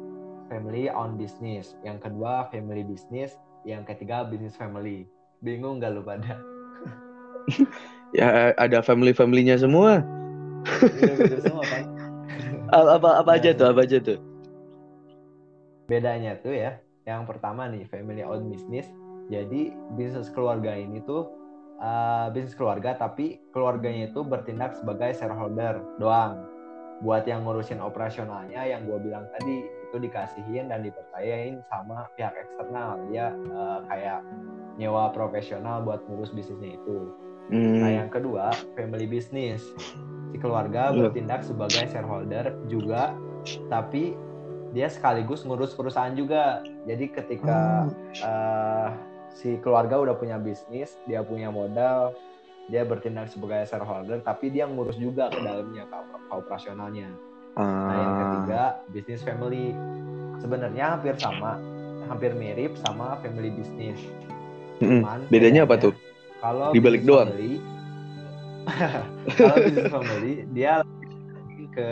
family 0.49 0.89
owned 0.89 1.21
business 1.21 1.77
yang 1.83 2.01
kedua 2.01 2.49
family 2.49 2.81
business 2.81 3.37
yang 3.67 3.83
ketiga 3.83 4.23
business 4.23 4.55
family 4.55 5.11
bingung 5.43 5.83
gak 5.83 5.93
lu 5.93 6.07
pada 6.07 6.39
Ya 8.15 8.55
ada 8.57 8.81
family-familynya 8.81 9.61
semua. 9.61 10.01
Bener-bener 10.65 11.43
semua 11.43 11.65
kan 11.69 11.83
A- 12.77 12.97
Apa 12.97 13.21
apa 13.21 13.31
aja 13.37 13.51
tuh? 13.53 13.67
Apa 13.69 13.83
aja 13.85 13.99
tuh? 14.01 14.19
bedanya 15.87 16.35
tuh 16.43 16.51
ya 16.51 16.83
yang 17.07 17.23
pertama 17.25 17.71
nih 17.71 17.87
family 17.87 18.23
owned 18.27 18.51
business 18.51 18.91
jadi 19.31 19.71
bisnis 19.95 20.27
keluarga 20.35 20.75
ini 20.75 20.99
tuh 21.07 21.31
uh, 21.79 22.27
bisnis 22.35 22.59
keluarga 22.59 22.99
tapi 22.99 23.39
keluarganya 23.55 24.11
itu 24.11 24.27
bertindak 24.27 24.75
sebagai 24.75 25.15
shareholder 25.15 25.79
doang 26.03 26.43
buat 27.07 27.23
yang 27.23 27.47
ngurusin 27.47 27.79
operasionalnya 27.79 28.67
yang 28.67 28.83
gue 28.83 28.99
bilang 28.99 29.31
tadi 29.39 29.63
itu 29.87 29.97
dikasihin 30.03 30.67
dan 30.69 30.83
dipercayain 30.83 31.63
sama 31.71 32.11
pihak 32.19 32.35
eksternal 32.35 32.99
dia 33.09 33.31
uh, 33.55 33.87
kayak 33.87 34.21
nyewa 34.77 35.15
profesional 35.15 35.81
buat 35.87 36.03
ngurus 36.11 36.35
bisnisnya 36.35 36.77
itu 36.77 37.15
Hmm. 37.47 37.79
Nah, 37.79 37.91
yang 38.03 38.11
kedua, 38.11 38.51
family 38.75 39.07
business. 39.07 39.63
Si 40.35 40.37
keluarga 40.43 40.91
Iya. 40.91 41.07
bertindak 41.07 41.47
sebagai 41.47 41.87
shareholder 41.87 42.59
juga, 42.67 43.15
tapi 43.71 44.19
dia 44.75 44.91
sekaligus 44.91 45.47
ngurus 45.47 45.73
perusahaan 45.79 46.13
juga. 46.13 46.67
Jadi 46.85 47.07
ketika 47.15 47.87
eh, 48.19 48.89
si 49.31 49.63
keluarga 49.63 50.03
udah 50.03 50.15
punya 50.19 50.43
bisnis, 50.43 50.99
dia 51.07 51.23
punya 51.23 51.55
modal, 51.55 52.19
dia 52.67 52.83
bertindak 52.83 53.31
sebagai 53.31 53.63
shareholder, 53.71 54.19
tapi 54.27 54.51
dia 54.51 54.67
ngurus 54.67 54.99
juga 54.99 55.31
ke 55.31 55.39
dalamnya, 55.39 55.87
ke 55.87 56.35
operasionalnya. 56.35 57.15
Nah, 57.57 57.65
yang 57.91 58.13
Ah. 58.13 58.21
ketiga, 58.21 58.63
bisnis 58.91 59.23
family. 59.25 59.73
Sebenarnya 60.37 60.95
hampir 60.95 61.17
sama, 61.17 61.57
hampir 62.07 62.37
mirip 62.37 62.77
sama 62.79 63.17
family 63.19 63.49
business. 63.51 63.97
Mm-mm. 64.79 65.01
Cuman 65.01 65.21
Bedanya 65.27 65.65
apa 65.65 65.81
tuh? 65.81 65.95
Kalau 66.39 66.71
Di 66.71 66.79
balik 66.79 67.01
bisnis 67.01 67.09
doang. 67.09 67.29
family, 67.33 67.53
kalau 69.41 69.57
bisnis 69.65 69.89
family 69.89 70.33
dia 70.53 70.85
ke 71.73 71.89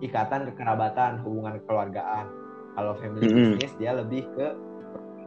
ikatan 0.00 0.46
kekerabatan, 0.54 1.18
hubungan 1.26 1.58
kekeluargaan. 1.58 2.26
Kalau 2.72 2.92
family 2.96 3.26
Mm-mm. 3.26 3.58
business 3.58 3.72
dia 3.76 3.92
lebih 3.92 4.22
ke 4.38 4.46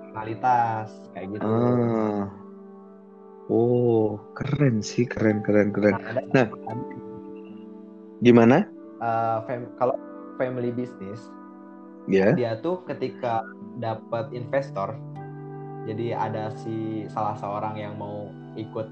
personalitas 0.07 0.87
kayak 1.11 1.27
gitu. 1.35 1.43
Ah. 1.45 2.31
Oh, 3.45 4.17
keren 4.33 4.79
sih, 4.79 5.03
keren 5.05 5.43
keren 5.43 5.69
keren. 5.69 5.99
Nah, 5.99 6.17
ada 6.17 6.21
Nah. 6.33 6.47
Gimana? 8.17 8.65
Eh, 8.97 9.37
fam- 9.43 9.71
kalau 9.75 9.95
family 10.35 10.69
business 10.69 11.19
Ya. 12.05 12.37
dia 12.37 12.53
tuh 12.61 12.85
ketika 12.85 13.41
dapat 13.75 14.29
investor 14.29 14.93
jadi 15.85 16.13
ada 16.13 16.53
si 16.53 17.05
salah 17.09 17.33
seorang 17.33 17.77
yang 17.77 17.97
mau 17.97 18.29
ikut 18.53 18.85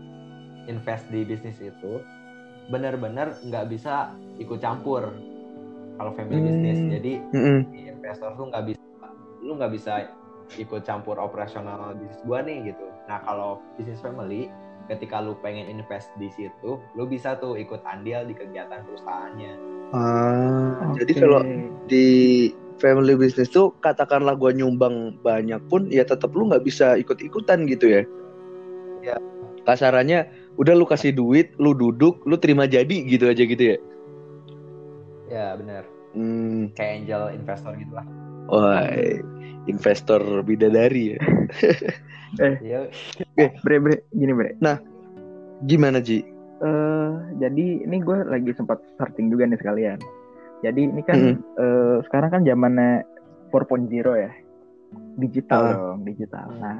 invest 0.66 1.06
di 1.10 1.22
bisnis 1.22 1.62
itu 1.62 2.02
benar-benar 2.70 3.38
nggak 3.44 3.70
bisa 3.70 4.10
ikut 4.40 4.58
campur 4.58 5.14
kalau 5.94 6.12
family 6.18 6.42
Hmm. 6.42 6.48
business 6.50 6.80
jadi 6.90 7.14
si 7.70 7.78
investor 7.86 8.34
tuh 8.34 8.50
nggak 8.50 8.66
bisa 8.66 8.82
lu 9.44 9.60
nggak 9.60 9.74
bisa 9.74 9.94
ikut 10.56 10.82
campur 10.82 11.18
operasional 11.18 11.94
bisnis 11.94 12.22
gua 12.24 12.42
nih 12.42 12.74
gitu 12.74 12.86
nah 13.06 13.22
kalau 13.22 13.62
bisnis 13.76 14.02
family 14.02 14.50
ketika 14.92 15.24
lu 15.24 15.38
pengen 15.40 15.68
invest 15.72 16.12
di 16.20 16.28
situ 16.34 16.80
lu 16.96 17.04
bisa 17.08 17.40
tuh 17.40 17.56
ikut 17.56 17.84
andil 17.88 18.28
di 18.28 18.36
kegiatan 18.36 18.84
perusahaannya 18.84 19.54
Ah, 19.94 20.90
jadi 20.98 21.14
Oke. 21.14 21.22
kalau 21.22 21.42
di 21.86 22.08
family 22.82 23.14
business 23.14 23.54
tuh 23.54 23.78
katakanlah 23.78 24.34
gua 24.34 24.50
nyumbang 24.50 25.22
banyak 25.22 25.62
pun 25.70 25.86
ya 25.94 26.02
tetap 26.02 26.34
lu 26.34 26.50
nggak 26.50 26.66
bisa 26.66 26.98
ikut-ikutan 26.98 27.70
gitu 27.70 28.02
ya. 28.02 28.02
Ya. 29.06 29.22
Kasarannya 29.70 30.34
udah 30.58 30.74
lu 30.74 30.90
kasih 30.90 31.14
duit, 31.14 31.54
lu 31.62 31.78
duduk, 31.78 32.26
lu 32.26 32.42
terima 32.42 32.66
jadi 32.66 33.06
gitu 33.06 33.30
aja 33.30 33.44
gitu 33.46 33.64
ya. 33.64 33.78
ya 35.34 35.58
benar 35.58 35.84
Hmm, 36.14 36.70
kayak 36.78 36.94
angel 37.04 37.24
investor 37.34 37.74
gitu 37.74 37.90
lah 37.90 38.06
wah, 38.54 38.86
investor 39.66 40.22
bidadari 40.46 41.18
ya. 41.18 41.20
ya 42.62 42.80
bre 43.62 43.78
bre 43.78 43.96
gini 44.14 44.34
bre 44.34 44.58
Gimana 45.64 46.04
Ji? 46.04 46.20
Eh, 46.64 47.12
jadi 47.40 47.66
ini 47.84 47.98
gue 48.00 48.24
lagi 48.24 48.52
sempat 48.56 48.80
searching 48.96 49.32
juga 49.32 49.48
nih 49.48 49.60
sekalian. 49.60 50.00
Jadi 50.64 50.82
ini 50.88 51.02
kan 51.04 51.20
Mm-mm. 51.20 51.36
eh, 51.60 51.98
sekarang 52.08 52.30
kan 52.40 52.42
zamannya 52.48 53.04
4.0 53.52 53.92
ya, 54.16 54.32
digital 55.20 55.62
Ah. 55.62 55.72
dong, 55.76 56.08
digital. 56.08 56.48
Nah, 56.60 56.80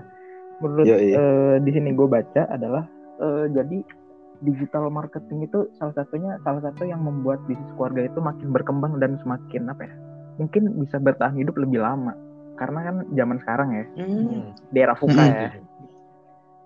menurut 0.60 0.88
eh, 0.88 1.56
di 1.60 1.72
sini 1.72 1.92
gue 1.92 2.08
baca 2.08 2.48
adalah 2.48 2.88
eh, 3.20 3.46
jadi 3.52 3.84
digital 4.44 4.92
marketing 4.92 5.48
itu 5.48 5.72
salah 5.80 5.96
satunya 5.96 6.36
salah 6.44 6.60
satu 6.60 6.84
yang 6.84 7.00
membuat 7.00 7.40
bisnis 7.48 7.72
keluarga 7.80 8.04
itu 8.08 8.20
makin 8.20 8.52
berkembang 8.52 9.00
dan 9.00 9.16
semakin 9.24 9.72
apa 9.72 9.88
ya? 9.88 9.94
Mungkin 10.36 10.64
bisa 10.82 10.98
bertahan 10.98 11.38
hidup 11.38 11.56
lebih 11.58 11.80
lama. 11.80 12.14
Karena 12.54 12.80
kan 12.86 12.96
zaman 13.14 13.38
sekarang 13.42 13.70
ya, 13.74 13.86
Hmm. 13.98 14.54
di 14.70 14.78
era 14.78 14.94
VUCA 14.94 15.10
Mm-mm. 15.18 15.26
ya, 15.26 15.50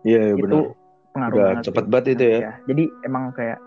Iya 0.03 0.21
itu 0.35 0.43
benar. 0.43 0.63
pengaruh 1.11 1.35
Udah 1.35 1.47
banget 1.49 1.63
cepet 1.63 1.83
sih. 1.83 1.91
banget 1.91 2.05
itu 2.11 2.23
ya. 2.27 2.51
Jadi 2.67 2.83
emang 3.03 3.23
kayak 3.31 3.59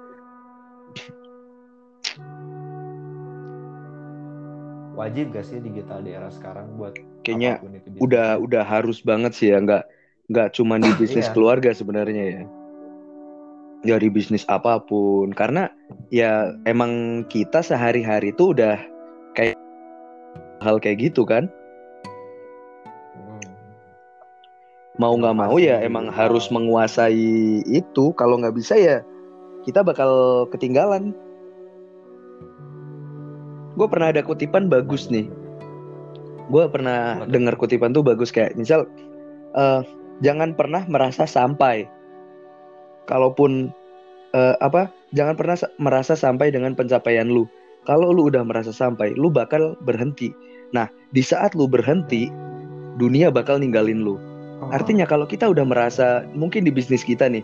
wajib 4.92 5.32
gak 5.32 5.46
sih 5.48 5.58
digital 5.60 6.04
di 6.04 6.12
era 6.12 6.28
sekarang 6.28 6.76
buat 6.76 6.92
Kayaknya 7.20 7.60
itu 7.84 8.00
udah 8.00 8.40
udah 8.40 8.64
harus 8.64 9.04
banget 9.04 9.32
sih 9.36 9.52
ya, 9.52 9.60
nggak 9.60 9.84
nggak 10.32 10.48
cuma 10.56 10.80
di 10.80 10.88
bisnis 11.00 11.28
Iya. 11.28 11.34
keluarga 11.36 11.70
sebenarnya 11.72 12.24
ya. 12.24 12.42
Dari 13.80 14.08
bisnis 14.12 14.44
apa 14.44 14.76
pun, 14.80 15.32
karena 15.32 15.72
ya 16.12 16.52
emang 16.68 17.24
kita 17.32 17.64
sehari-hari 17.64 18.36
tuh 18.36 18.52
udah 18.52 18.76
hal 20.60 20.76
kayak 20.78 21.10
gitu 21.10 21.24
kan. 21.24 21.48
Hmm. 23.16 23.42
Mau 25.00 25.16
nggak 25.16 25.36
mau 25.36 25.56
ya 25.56 25.80
emang 25.80 26.12
harus 26.12 26.52
menguasai 26.52 27.64
itu. 27.66 28.12
Kalau 28.14 28.38
nggak 28.38 28.54
bisa 28.54 28.76
ya 28.76 29.00
kita 29.64 29.84
bakal 29.84 30.44
ketinggalan. 30.52 31.12
Gue 33.76 33.88
pernah 33.88 34.12
ada 34.12 34.20
kutipan 34.20 34.68
bagus 34.68 35.08
nih. 35.08 35.28
Gue 36.52 36.66
pernah 36.68 37.24
dengar 37.24 37.56
kutipan 37.56 37.96
tuh 37.96 38.04
bagus 38.04 38.28
kayak 38.28 38.58
misal 38.58 38.84
eh, 39.56 39.80
jangan 40.20 40.52
pernah 40.52 40.84
merasa 40.84 41.24
sampai. 41.24 41.88
Kalaupun 43.08 43.72
eh, 44.36 44.56
apa? 44.60 44.92
Jangan 45.10 45.34
pernah 45.34 45.56
sa- 45.58 45.72
merasa 45.80 46.14
sampai 46.14 46.54
dengan 46.54 46.76
pencapaian 46.78 47.26
lu. 47.26 47.48
Kalau 47.88 48.12
lu 48.12 48.28
udah 48.28 48.44
merasa 48.44 48.70
sampai, 48.74 49.16
lu 49.16 49.32
bakal 49.32 49.76
berhenti. 49.84 50.32
Nah, 50.76 50.86
di 51.16 51.24
saat 51.24 51.56
lu 51.56 51.64
berhenti, 51.64 52.28
dunia 53.00 53.32
bakal 53.32 53.56
ninggalin 53.56 54.04
lu. 54.04 54.20
oh, 54.60 54.70
Artinya 54.70 55.08
kalau 55.08 55.24
kita 55.24 55.48
udah 55.48 55.64
merasa 55.64 56.28
mungkin 56.36 56.68
di 56.68 56.72
bisnis 56.72 57.00
kita 57.00 57.26
nih, 57.26 57.42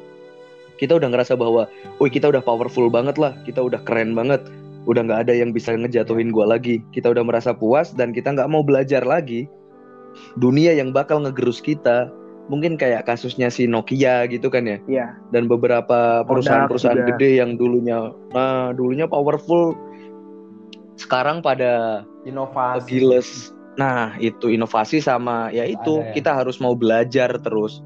kita 0.77 1.01
udah 1.01 1.09
ngerasa 1.09 1.35
bahwa, 1.41 1.65
woi 1.97 2.13
kita 2.13 2.29
udah 2.29 2.45
powerful 2.45 2.93
banget 2.93 3.17
lah, 3.17 3.33
kita 3.49 3.65
udah 3.65 3.81
keren 3.89 4.13
banget, 4.13 4.45
udah 4.85 5.03
nggak 5.09 5.27
ada 5.27 5.35
yang 5.35 5.51
bisa 5.51 5.73
ngejatuhin 5.73 6.31
gua 6.31 6.53
lagi, 6.53 6.85
kita 6.93 7.11
udah 7.11 7.25
merasa 7.25 7.57
puas 7.57 7.97
dan 7.97 8.13
kita 8.13 8.37
nggak 8.37 8.51
mau 8.53 8.61
belajar 8.61 9.03
lagi. 9.03 9.49
Dunia 10.37 10.73
yang 10.73 10.93
bakal 10.93 11.25
ngegerus 11.25 11.61
kita, 11.61 12.09
mungkin 12.49 12.79
kayak 12.79 13.05
kasusnya 13.05 13.51
si 13.51 13.67
Nokia 13.67 14.25
gitu 14.31 14.49
kan 14.49 14.65
ya, 14.65 14.79
Iya, 14.87 15.07
dan 15.35 15.51
beberapa 15.51 16.25
perusahaan-perusahaan 16.25 17.05
gede 17.17 17.43
yang 17.43 17.59
dulunya, 17.59 18.15
nah 18.33 18.71
dulunya 18.73 19.05
powerful, 19.05 19.75
sekarang 20.97 21.45
pada 21.45 22.03
inovasi 22.25 22.89
giles. 22.89 23.53
Nah, 23.77 24.17
itu 24.17 24.49
inovasi 24.49 25.05
sama 25.05 25.53
ya 25.53 25.69
itu 25.69 26.01
Ada 26.01 26.09
ya. 26.09 26.13
kita 26.17 26.31
harus 26.33 26.57
mau 26.59 26.73
belajar 26.73 27.37
terus. 27.41 27.85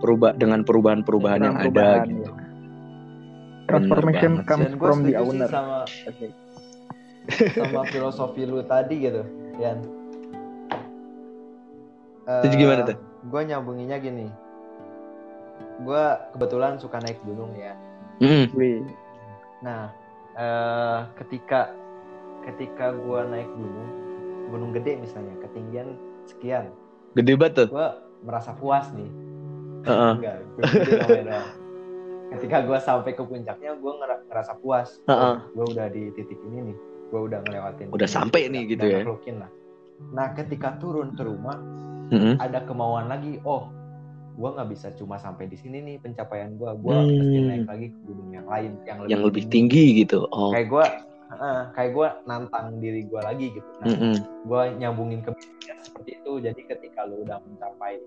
perubah 0.00 0.36
dengan 0.36 0.60
perubahan-perubahan 0.68 1.40
yang 1.40 1.56
ada 1.56 1.64
Perubahan, 1.64 2.06
gitu. 2.12 2.28
ya. 2.28 2.32
Transformation 3.64 4.32
comes 4.44 4.68
Dan 4.68 4.76
from 4.76 4.98
the 5.00 5.16
owner. 5.16 5.48
sama 5.48 5.88
Oke. 6.04 6.28
sama 7.56 7.88
filosofi 7.88 8.44
lu 8.44 8.60
tadi 8.68 9.00
gitu, 9.00 9.24
Yan. 9.56 9.80
Jadi 12.24 12.54
gimana 12.56 12.84
tuh? 12.84 12.96
Gue 13.32 13.48
nyambunginnya 13.48 13.96
gini. 13.96 14.28
Gue 15.80 16.04
kebetulan 16.36 16.76
suka 16.76 17.00
naik 17.00 17.20
gunung 17.24 17.52
ya. 17.56 17.72
Mm. 18.20 18.52
Nah, 19.64 19.88
eh, 20.36 20.98
ketika 21.16 21.72
ketika 22.44 22.92
gue 22.92 23.20
naik 23.28 23.50
gunung, 23.56 23.88
gunung 24.52 24.70
gede 24.72 25.00
misalnya, 25.00 25.34
ketinggian 25.40 25.96
sekian, 26.24 26.68
Gede 27.14 27.38
banget 27.38 27.70
gue 27.70 27.88
merasa 28.26 28.50
puas 28.58 28.90
nih. 28.90 29.06
Heeh. 29.86 30.12
Enggak, 30.18 30.36
doang. 31.22 31.48
Ketika 32.34 32.56
gue 32.66 32.78
sampai 32.82 33.12
ke 33.14 33.22
puncaknya, 33.22 33.78
gue 33.78 33.92
ngerasa 34.26 34.58
puas. 34.58 34.98
Heeh. 35.06 35.36
Gue 35.54 35.66
udah 35.70 35.86
di 35.92 36.10
titik 36.18 36.40
ini 36.50 36.72
nih, 36.72 36.76
gue 37.14 37.20
udah 37.30 37.38
ngelewatin. 37.46 37.86
Udah 37.94 38.08
ini, 38.08 38.16
sampai 38.18 38.40
nih 38.50 38.62
gitu 38.74 38.84
ya. 38.90 39.00
lah. 39.38 39.50
Nah, 40.10 40.34
ketika 40.34 40.74
turun 40.82 41.14
ke 41.14 41.22
rumah, 41.22 41.54
ada 42.42 42.66
kemauan 42.66 43.06
lagi. 43.06 43.38
Oh, 43.46 43.70
gue 44.34 44.48
nggak 44.50 44.68
bisa 44.74 44.90
cuma 44.98 45.14
sampai 45.14 45.46
di 45.46 45.54
sini 45.54 45.78
nih 45.84 46.02
pencapaian 46.02 46.58
gue. 46.58 46.70
Gue 46.82 46.96
Hmm. 46.98 47.46
naik 47.46 47.66
lagi 47.70 47.86
ke 47.94 47.98
gunung 48.10 48.30
yang 48.34 48.46
lain, 48.50 48.74
yang 48.82 48.98
lebih, 49.06 49.10
Yang 49.14 49.22
lebih 49.30 49.44
tinggi 49.46 49.84
gitu. 50.02 50.26
Oh. 50.34 50.50
Kayak 50.50 50.66
gue, 50.74 50.84
kayak 51.72 51.90
gue 51.96 52.08
nantang 52.24 52.78
diri 52.78 53.04
gue 53.04 53.20
lagi 53.20 53.46
gitu. 53.56 53.70
Nah, 53.80 53.88
Mm-mm. 53.90 54.16
gue 54.44 54.62
nyambungin 54.78 55.20
ke 55.24 55.30
bisnis 55.32 55.54
seperti 55.84 56.20
itu 56.20 56.32
jadi 56.42 56.60
ketika 56.68 57.06
lu 57.06 57.22
udah 57.22 57.38
mencapai 57.44 58.02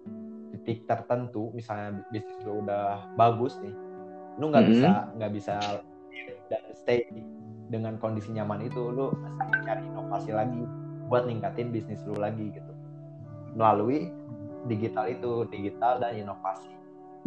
titik 0.54 0.86
tertentu 0.86 1.50
misalnya 1.56 2.04
bisnis 2.12 2.38
lu 2.44 2.62
udah 2.62 3.08
bagus 3.16 3.56
nih 3.64 3.74
lu 4.38 4.52
nggak 4.52 4.66
Mhm. 4.68 4.72
bisa 4.76 4.90
nggak 5.16 5.32
bisa 5.34 5.56
dan 6.52 6.62
stay 6.76 7.08
dengan 7.72 7.96
kondisi 7.98 8.36
nyaman 8.36 8.68
itu 8.68 8.92
lu 8.92 9.12
mesti 9.16 9.56
cari 9.64 9.84
inovasi 9.88 10.32
lagi 10.36 10.62
buat 11.08 11.26
ningkatin 11.26 11.72
bisnis 11.72 12.04
lu 12.04 12.16
lagi 12.20 12.52
gitu 12.52 12.74
melalui 13.56 14.12
digital 14.68 15.08
itu 15.08 15.48
digital 15.50 15.98
dan 16.04 16.16
inovasi 16.16 16.70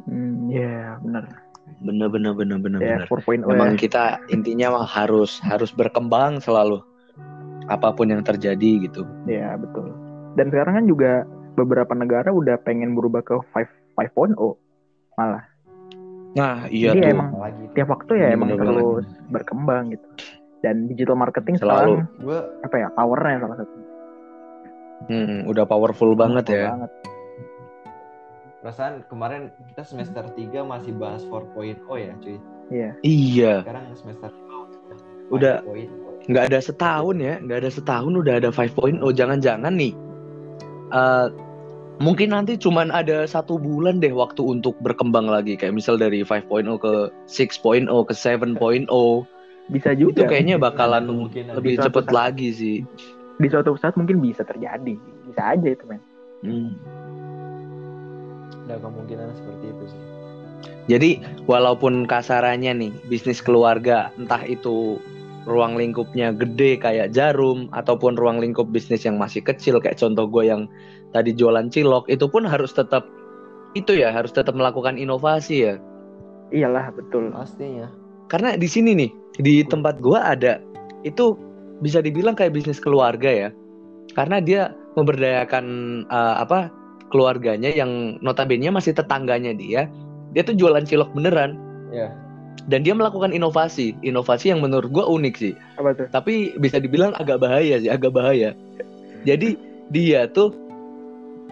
Hmm, 0.09 0.49
ya 0.49 0.97
benar. 1.05 1.29
Bener 1.81 2.09
bener 2.13 2.33
bener 2.37 2.59
bener 2.61 2.79
Ya 2.81 2.97
bener. 3.03 3.09
4.0 3.09 3.47
Emang 3.49 3.73
ya. 3.75 3.79
kita 3.79 4.05
intinya 4.29 4.81
mah 4.81 4.87
harus 4.87 5.41
harus 5.41 5.71
berkembang 5.71 6.41
selalu. 6.41 6.83
Apa 7.71 7.95
pun 7.95 8.11
yang 8.11 8.21
terjadi 8.21 8.91
gitu. 8.91 9.07
Ya 9.25 9.55
betul. 9.57 9.95
Dan 10.35 10.51
sekarang 10.51 10.75
kan 10.83 10.87
juga 10.87 11.13
beberapa 11.55 11.93
negara 11.95 12.31
udah 12.31 12.59
pengen 12.63 12.95
berubah 12.95 13.23
ke 13.23 13.35
5 13.55 13.67
5.0 13.97 14.35
malah. 15.15 15.45
Nah, 16.31 16.71
iya 16.71 16.95
Jadi 16.95 17.03
tuh. 17.03 17.11
emang 17.11 17.29
lagi 17.37 17.65
Tiap 17.75 17.89
waktu 17.91 18.13
ya 18.15 18.29
Bener, 18.31 18.37
emang 18.39 18.49
bener 18.55 18.67
terus 18.71 19.07
berkembang 19.29 19.85
gitu. 19.91 20.07
Dan 20.61 20.87
digital 20.87 21.17
marketing 21.17 21.57
Selalu. 21.59 22.05
sekarang 22.05 22.23
gue 22.23 22.39
apa 22.63 22.77
ya 22.77 22.89
powernya 22.95 23.37
salah 23.41 23.57
satu. 23.59 23.77
Hmm, 25.09 25.39
udah 25.49 25.65
powerful 25.65 26.13
banget 26.15 26.45
Powerful 26.45 26.61
ya. 26.61 26.71
Banget. 26.77 26.91
Perasaan 28.61 29.03
kemarin 29.07 29.43
kita 29.67 29.83
semester 29.83 30.25
3 30.29 30.63
masih 30.63 30.93
bahas 30.95 31.25
4.0 31.25 31.77
ya 31.97 32.15
cuy 32.19 32.37
Iya. 32.71 32.91
Iya. 33.03 33.55
sekarang 33.65 33.85
semester 33.95 34.31
5 34.31 35.33
Udah. 35.33 35.57
5.0. 35.63 36.29
nggak 36.29 36.45
ada 36.47 36.59
setahun 36.61 37.17
ya 37.19 37.35
nggak 37.39 37.59
ada 37.59 37.71
setahun 37.71 38.13
udah 38.15 38.35
ada 38.37 38.51
5.0 38.51 39.01
jangan-jangan 39.11 39.73
nih 39.75 39.93
eh, 40.91 41.27
mungkin 41.99 42.31
nanti 42.31 42.57
cuman 42.57 42.89
ada 42.89 43.25
satu 43.25 43.57
bulan 43.57 43.99
deh 43.99 44.11
waktu 44.11 44.41
untuk 44.41 44.77
berkembang 44.81 45.27
lagi 45.27 45.55
kayak 45.55 45.75
misal 45.75 45.97
dari 45.97 46.21
5.0 46.21 46.49
ke 46.77 46.93
6.0 47.27 47.89
ke 48.05 48.15
7.0 48.15 48.57
Bisa 49.71 49.95
itu 49.95 50.11
juga. 50.13 50.27
kayaknya 50.27 50.59
Ada 50.59 50.65
bakalan 50.67 51.05
kemungkinan. 51.07 51.53
lebih 51.55 51.75
cepet 51.79 52.07
lagi 52.11 52.49
sih 52.51 52.79
di 53.37 53.49
suatu 53.49 53.73
saat 53.79 53.97
mungkin 53.97 54.21
bisa 54.21 54.43
terjadi. 54.43 54.99
Bisa 55.25 55.43
aja 55.47 55.69
itu 55.71 55.85
men. 55.87 56.01
Hmm. 56.43 56.75
Ada 58.71 58.79
kemungkinan 58.79 59.35
seperti 59.35 59.67
itu 59.75 59.85
sih. 59.91 60.03
Jadi 60.87 61.11
walaupun 61.47 62.07
kasarannya 62.07 62.73
nih 62.75 62.93
bisnis 63.07 63.43
keluarga 63.43 64.11
entah 64.19 64.43
itu 64.47 64.99
ruang 65.49 65.79
lingkupnya 65.79 66.37
gede 66.37 66.77
kayak 66.77 67.17
jarum 67.17 67.71
ataupun 67.73 68.15
ruang 68.15 68.39
lingkup 68.39 68.69
bisnis 68.69 69.07
yang 69.09 69.17
masih 69.17 69.41
kecil 69.41 69.81
kayak 69.81 69.97
contoh 69.97 70.29
gue 70.29 70.51
yang 70.53 70.69
tadi 71.17 71.33
jualan 71.33 71.73
cilok 71.73 72.07
itu 72.13 72.29
pun 72.29 72.45
harus 72.45 72.71
tetap 72.77 73.09
itu 73.75 73.95
ya 73.95 74.11
harus 74.11 74.35
tetap 74.35 74.55
melakukan 74.55 74.99
inovasi 74.99 75.71
ya. 75.71 75.75
Iyalah 76.51 76.91
betul. 76.91 77.31
pastinya. 77.31 77.87
Karena 78.27 78.59
di 78.59 78.67
sini 78.67 78.95
nih 78.95 79.11
di 79.39 79.63
tempat 79.63 80.03
gua 80.03 80.35
ada 80.35 80.59
itu 81.07 81.39
bisa 81.81 82.03
dibilang 82.03 82.35
kayak 82.35 82.55
bisnis 82.55 82.83
keluarga 82.83 83.31
ya. 83.31 83.49
Karena 84.15 84.43
dia 84.43 84.75
memberdayakan 84.99 85.67
eh, 86.11 86.37
apa 86.43 86.80
keluarganya 87.11 87.69
yang 87.69 88.17
notabene 88.23 88.71
masih 88.71 88.95
tetangganya 88.95 89.53
dia 89.53 89.91
dia 90.31 90.43
tuh 90.43 90.55
jualan 90.55 90.87
cilok 90.87 91.11
beneran 91.13 91.59
ya 91.91 92.09
dan 92.71 92.87
dia 92.87 92.95
melakukan 92.95 93.35
inovasi 93.35 93.93
inovasi 94.01 94.55
yang 94.55 94.63
menurut 94.63 94.89
gua 94.89 95.05
unik 95.07 95.35
sih 95.35 95.53
Apa 95.77 95.91
tuh? 95.93 96.07
tapi 96.09 96.55
bisa 96.57 96.79
dibilang 96.79 97.11
agak 97.19 97.43
bahaya 97.43 97.83
sih 97.83 97.91
agak 97.91 98.15
bahaya 98.15 98.55
jadi 99.27 99.59
dia 99.91 100.31
tuh 100.31 100.55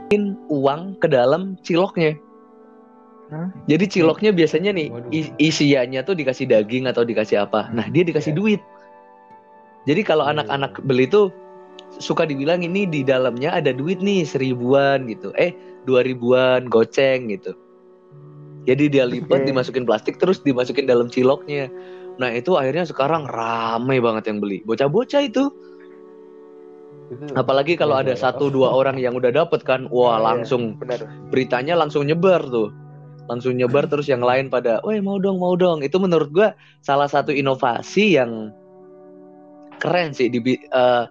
masukin 0.09 0.40
uang 0.49 0.97
ke 1.05 1.09
dalam 1.11 1.53
ciloknya 1.61 2.16
Hah? 3.29 3.53
jadi 3.68 3.85
ciloknya 3.85 4.33
biasanya 4.33 4.73
nih 4.73 4.88
Waduh. 4.88 5.12
is- 5.12 5.35
isiannya 5.37 6.01
tuh 6.01 6.16
dikasih 6.16 6.49
daging 6.49 6.88
atau 6.88 7.05
dikasih 7.05 7.44
apa 7.44 7.68
nah 7.77 7.85
dia 7.92 8.01
dikasih 8.01 8.33
Iya. 8.33 8.38
duit 8.40 8.61
jadi 9.85 10.01
kalau 10.01 10.25
Iya, 10.25 10.33
iya. 10.33 10.37
anak-anak 10.40 10.73
beli 10.81 11.05
tuh 11.12 11.29
suka 11.99 12.25
dibilang 12.25 12.62
ini 12.62 12.87
di 12.87 13.03
dalamnya 13.03 13.55
ada 13.55 13.75
duit 13.75 13.99
nih 13.99 14.23
seribuan 14.23 15.07
gitu. 15.11 15.35
Eh 15.35 15.55
dua 15.85 16.07
ribuan 16.07 16.69
goceng 16.71 17.33
gitu. 17.33 17.55
Jadi 18.69 18.93
dia 18.93 19.09
lipat 19.09 19.49
dimasukin 19.49 19.88
plastik 19.88 20.21
terus 20.21 20.45
dimasukin 20.45 20.85
dalam 20.85 21.09
ciloknya. 21.09 21.73
Nah 22.21 22.29
itu 22.35 22.59
akhirnya 22.59 22.85
sekarang 22.85 23.25
rame 23.25 23.97
banget 24.03 24.29
yang 24.29 24.38
beli. 24.45 24.61
Bocah-bocah 24.69 25.25
itu. 25.25 25.49
Apalagi 27.33 27.81
kalau 27.81 27.97
Iya, 27.97 28.12
ada 28.12 28.14
iya. 28.14 28.21
satu 28.21 28.53
dua 28.53 28.69
orang 28.69 29.01
yang 29.01 29.17
udah 29.17 29.33
dapet 29.33 29.64
kan 29.64 29.88
wah 29.88 30.21
Iya, 30.21 30.29
langsung 30.29 30.77
beritanya 31.33 31.81
langsung 31.81 32.05
nyebar 32.05 32.45
tuh. 32.45 32.69
Langsung 33.33 33.57
nyebar 33.57 33.88
terus 33.88 34.09
yang 34.12 34.21
lain 34.21 34.53
pada 34.53 34.85
weh 34.85 35.01
mau 35.01 35.17
dong 35.17 35.41
mau 35.41 35.57
dong. 35.57 35.81
Itu 35.81 35.97
menurut 35.97 36.29
gua 36.29 36.53
salah 36.85 37.09
satu 37.09 37.33
inovasi 37.33 38.21
yang 38.21 38.53
keren 39.81 40.12
sih 40.12 40.29
di 40.29 40.41
eh, 40.53 41.05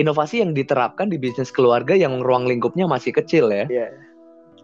inovasi 0.00 0.40
yang 0.40 0.50
diterapkan 0.50 1.06
di 1.06 1.16
bisnis 1.16 1.48
keluarga 1.48 1.92
yang 1.92 2.18
ruang 2.18 2.44
lingkupnya 2.44 2.84
masih 2.84 3.12
kecil 3.12 3.48
ya 3.48 3.64
Iya. 3.66 3.86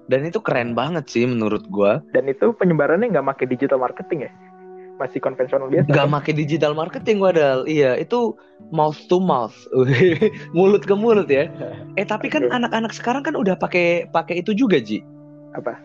dan 0.06 0.24
itu 0.24 0.38
keren 0.38 0.72
banget 0.72 1.04
sih 1.06 1.24
menurut 1.24 1.68
gua 1.68 2.00
Dan 2.10 2.26
itu 2.26 2.50
penyebarannya 2.52 3.10
nggak 3.10 3.26
pakai 3.26 3.46
digital 3.46 3.76
marketing 3.76 4.20
ya? 4.22 4.32
Masih 4.96 5.18
konvensional 5.18 5.68
biasa. 5.68 5.86
nggak 5.86 6.02
kan? 6.02 6.14
make 6.14 6.32
digital 6.32 6.72
marketing 6.72 7.16
padahal 7.18 7.68
iya 7.68 7.94
itu 7.94 8.32
mouth 8.70 8.96
to 9.04 9.18
mouth 9.18 9.52
mulut 10.56 10.80
ke 10.80 10.94
mulut 10.94 11.28
ya 11.28 11.52
eh 12.00 12.04
tapi 12.04 12.26
kan 12.26 12.48
anak-anak 12.48 12.90
sekarang 12.90 13.20
kan 13.20 13.34
udah 13.34 13.54
pakai 13.54 14.08
pakai 14.08 14.40
itu 14.40 14.52
juga 14.52 14.78
ji 14.78 15.04
Apa? 15.52 15.76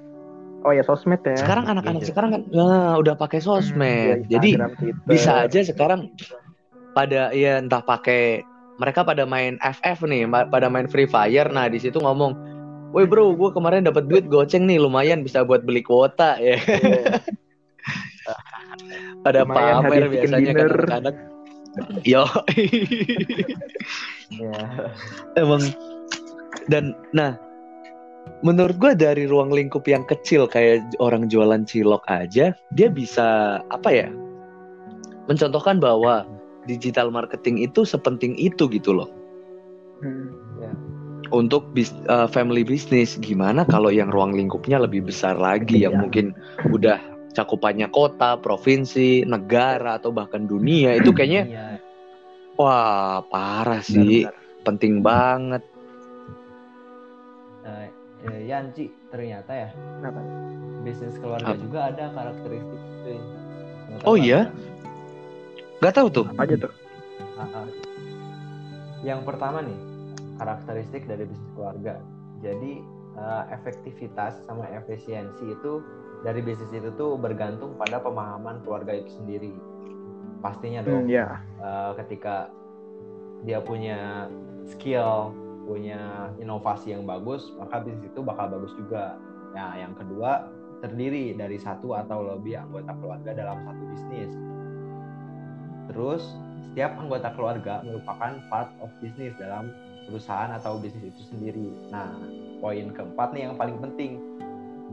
Oh 0.61 0.69
ya 0.69 0.79
sosmed 0.81 1.19
ya. 1.21 1.35
sekarang 1.35 1.65
anak-anak 1.65 1.99
Gadget. 1.99 2.09
sekarang 2.13 2.29
kan 2.31 2.41
nah, 2.49 2.93
udah 2.95 3.15
pakai 3.15 3.37
Ya, 3.37 3.43
sosmed 3.43 4.17
jadi 4.27 4.49
Instagram, 4.53 4.71
Twitter. 4.77 5.05
bisa 5.05 5.31
aja 5.41 5.59
sekarang 5.65 6.01
pada 6.91 7.33
ya 7.33 7.57
entah 7.57 7.81
pakai 7.81 8.45
mereka 8.81 9.05
pada 9.05 9.29
main 9.29 9.61
FF 9.61 10.09
nih 10.09 10.25
pada 10.49 10.67
main 10.67 10.89
Free 10.89 11.05
Fire 11.05 11.53
nah 11.53 11.69
di 11.69 11.77
situ 11.77 12.01
ngomong 12.01 12.49
Woi 12.91 13.07
bro, 13.07 13.31
gue 13.39 13.55
kemarin 13.55 13.87
dapat 13.87 14.11
duit 14.11 14.27
goceng 14.27 14.67
nih, 14.67 14.75
lumayan 14.75 15.23
bisa 15.23 15.47
buat 15.47 15.63
beli 15.63 15.79
kuota 15.79 16.35
ya. 16.43 16.59
Iya. 16.59 17.23
Pada 19.25 19.47
Lumayan 19.47 19.87
pamer 19.87 20.11
biasanya 20.11 20.51
kan 20.51 20.67
anak-anak. 20.67 21.15
Yo, 22.03 22.27
ya 24.27 24.59
emang 25.39 25.71
dan 26.67 26.91
nah 27.15 27.39
menurut 28.43 28.75
gue 28.75 28.91
dari 28.91 29.23
ruang 29.23 29.55
lingkup 29.55 29.87
yang 29.87 30.03
kecil 30.03 30.51
kayak 30.51 30.83
orang 30.99 31.31
jualan 31.31 31.63
cilok 31.63 32.03
aja 32.11 32.51
dia 32.75 32.87
bisa 32.91 33.63
apa 33.71 33.87
ya 33.87 34.11
mencontohkan 35.31 35.79
bahwa 35.79 36.27
digital 36.63 37.09
marketing 37.09 37.57
itu 37.59 37.81
sepenting 37.83 38.37
itu 38.37 38.67
gitu 38.67 38.93
loh 38.93 39.09
Hmm. 40.01 40.33
untuk 41.29 41.69
bis, 41.71 41.93
uh, 42.09 42.25
family 42.25 42.65
business 42.65 43.15
gimana 43.15 43.63
kalau 43.63 43.87
yang 43.87 44.09
ruang 44.09 44.33
lingkupnya 44.33 44.81
lebih 44.81 45.05
besar 45.05 45.37
lagi 45.37 45.85
yang 45.85 45.93
Iya. 45.93 46.01
mungkin 46.01 46.25
udah 46.67 46.97
cakupannya 47.31 47.87
kota, 47.87 48.35
provinsi, 48.35 49.23
negara 49.23 49.95
atau 49.95 50.11
bahkan 50.11 50.43
dunia 50.43 50.97
itu 50.97 51.13
kayaknya 51.13 51.43
Iya. 51.47 51.65
wah 52.57 53.23
parah 53.29 53.79
sih 53.79 54.25
Benar-benar. 54.25 54.65
penting 54.65 54.93
banget 54.99 55.63
Nah, 57.61 57.85
eh, 58.25 58.41
Yanci 58.49 58.89
ternyata 59.07 59.53
ya 59.53 59.69
Kenapa? 60.01 60.21
bisnis 60.81 61.13
keluarga 61.21 61.53
Apa? 61.53 61.61
juga 61.61 61.79
ada 61.93 62.05
karakteristik 62.09 62.81
itu. 63.05 63.13
Oh 64.01 64.17
iya? 64.17 64.49
Gak 65.81 65.97
tahu 65.97 66.07
tuh. 66.13 66.25
Apa 66.29 66.45
aja 66.45 66.55
tuh? 66.61 66.73
Ah, 67.41 67.65
ah. 67.65 67.67
Yang 69.01 69.21
pertama 69.25 69.65
nih, 69.65 69.79
karakteristik 70.37 71.09
dari 71.09 71.25
bisnis 71.25 71.51
keluarga. 71.57 71.97
Jadi 72.45 72.85
eh, 73.17 73.43
efektivitas 73.49 74.45
sama 74.45 74.69
efisiensi 74.69 75.41
itu 75.41 75.81
dari 76.21 76.45
bisnis 76.45 76.69
itu 76.69 76.93
tuh 76.93 77.17
bergantung 77.17 77.73
pada 77.81 77.97
pemahaman 77.97 78.61
keluarga 78.61 78.93
itu 78.93 79.09
sendiri. 79.17 79.57
Pastinya 80.45 80.85
dong. 80.85 81.09
Hmm, 81.09 81.09
ya. 81.09 81.41
eh, 81.57 81.91
ketika 82.05 82.53
dia 83.41 83.57
punya 83.57 84.29
skill, 84.69 85.33
punya 85.65 86.29
inovasi 86.37 86.93
yang 86.93 87.09
bagus, 87.09 87.49
maka 87.57 87.81
bisnis 87.81 88.05
itu 88.05 88.21
bakal 88.21 88.53
bagus 88.53 88.69
juga. 88.77 89.17
Nah, 89.57 89.81
yang 89.81 89.97
kedua 89.97 90.45
terdiri 90.81 91.33
dari 91.33 91.57
satu 91.57 91.97
atau 91.97 92.37
lebih 92.37 92.57
anggota 92.57 92.93
keluarga 93.01 93.33
dalam 93.33 93.65
satu 93.65 93.83
bisnis. 93.89 94.29
Terus 95.91 96.23
setiap 96.71 96.95
anggota 96.95 97.35
keluarga 97.35 97.83
merupakan 97.83 98.31
part 98.47 98.71
of 98.79 98.87
bisnis 99.03 99.35
dalam 99.35 99.75
perusahaan 100.07 100.55
atau 100.55 100.79
bisnis 100.79 101.11
itu 101.11 101.23
sendiri. 101.35 101.67
Nah, 101.91 102.15
poin 102.63 102.95
keempat 102.95 103.35
nih 103.35 103.51
yang 103.51 103.55
paling 103.59 103.77
penting. 103.83 104.23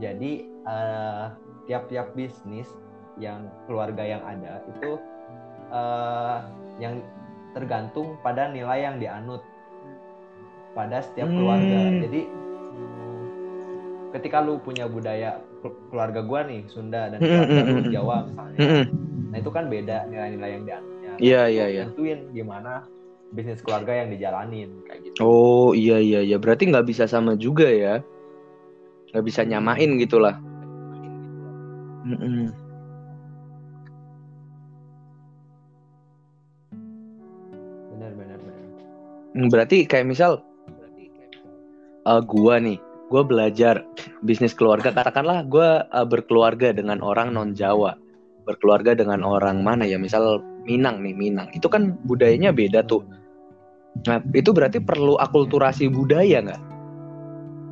Jadi 0.03 0.43
eh, 0.43 1.25
tiap-tiap 1.71 2.11
bisnis 2.19 2.67
yang 3.15 3.47
keluarga 3.67 4.03
yang 4.03 4.23
ada 4.27 4.59
itu 4.75 4.99
eh, 5.71 6.37
yang 6.83 6.99
tergantung 7.55 8.19
pada 8.21 8.51
nilai 8.51 8.83
yang 8.83 8.99
dianut 8.99 9.43
pada 10.75 10.99
setiap 10.99 11.31
keluarga. 11.31 11.79
Hmm. 11.89 11.99
Jadi 12.03 12.21
hmm, 12.27 13.21
ketika 14.19 14.43
lu 14.43 14.59
punya 14.59 14.85
budaya 14.85 15.39
kel- 15.63 15.79
keluarga 15.89 16.21
gua 16.23 16.43
nih 16.43 16.67
Sunda 16.67 17.07
dan 17.07 17.19
Hmm, 17.19 17.27
keluarga 17.27 17.61
hmm, 17.63 17.71
lu 17.71 17.81
hmm, 17.81 17.91
Jawa 17.91 18.17
misalnya. 18.27 18.59
Nah 19.29 19.37
itu 19.37 19.49
kan 19.53 19.69
beda 19.69 20.09
nilai-nilai 20.09 20.49
yang 20.57 20.63
dianutnya. 20.65 21.11
Iya, 21.21 21.41
iya, 21.47 21.65
iya. 21.69 21.83
Nentuin 21.85 22.33
gimana 22.33 22.83
bisnis 23.29 23.61
keluarga 23.61 23.93
yang 23.93 24.09
dijalanin 24.09 24.81
kayak 24.89 24.99
gitu. 25.05 25.17
Oh 25.21 25.71
iya 25.77 26.01
iya 26.01 26.25
iya. 26.25 26.41
Berarti 26.41 26.65
nggak 26.73 26.89
bisa 26.89 27.05
sama 27.05 27.37
juga 27.37 27.69
ya? 27.69 28.01
Nggak 29.13 29.25
bisa 29.25 29.41
nyamain 29.45 30.01
gitulah. 30.01 30.37
Mm-mm. 32.09 32.49
Benar 37.93 38.11
benar 38.17 38.37
benar. 38.41 38.65
Hmm, 39.37 39.47
Berarti 39.53 39.85
kayak 39.85 40.09
misal 40.09 40.41
uh, 42.09 42.21
gua 42.25 42.57
nih, 42.57 42.81
gua 43.13 43.21
belajar 43.21 43.85
bisnis 44.25 44.57
keluarga. 44.57 44.89
Katakanlah 44.89 45.45
gua 45.45 45.85
uh, 45.93 46.07
berkeluarga 46.07 46.73
dengan 46.73 47.03
orang 47.05 47.29
non 47.29 47.53
Jawa, 47.53 47.93
berkeluarga 48.49 48.97
dengan 48.97 49.21
orang 49.21 49.61
mana 49.61 49.85
ya? 49.85 50.01
Misal 50.01 50.41
Minang 50.65 51.05
nih, 51.05 51.13
Minang. 51.13 51.53
Itu 51.53 51.69
kan 51.69 51.93
budayanya 52.09 52.49
beda 52.49 52.81
tuh. 52.89 53.05
Nah, 54.09 54.17
itu 54.33 54.49
berarti 54.49 54.81
perlu 54.81 55.21
akulturasi 55.21 55.89
budaya 55.93 56.41
nggak? 56.41 56.61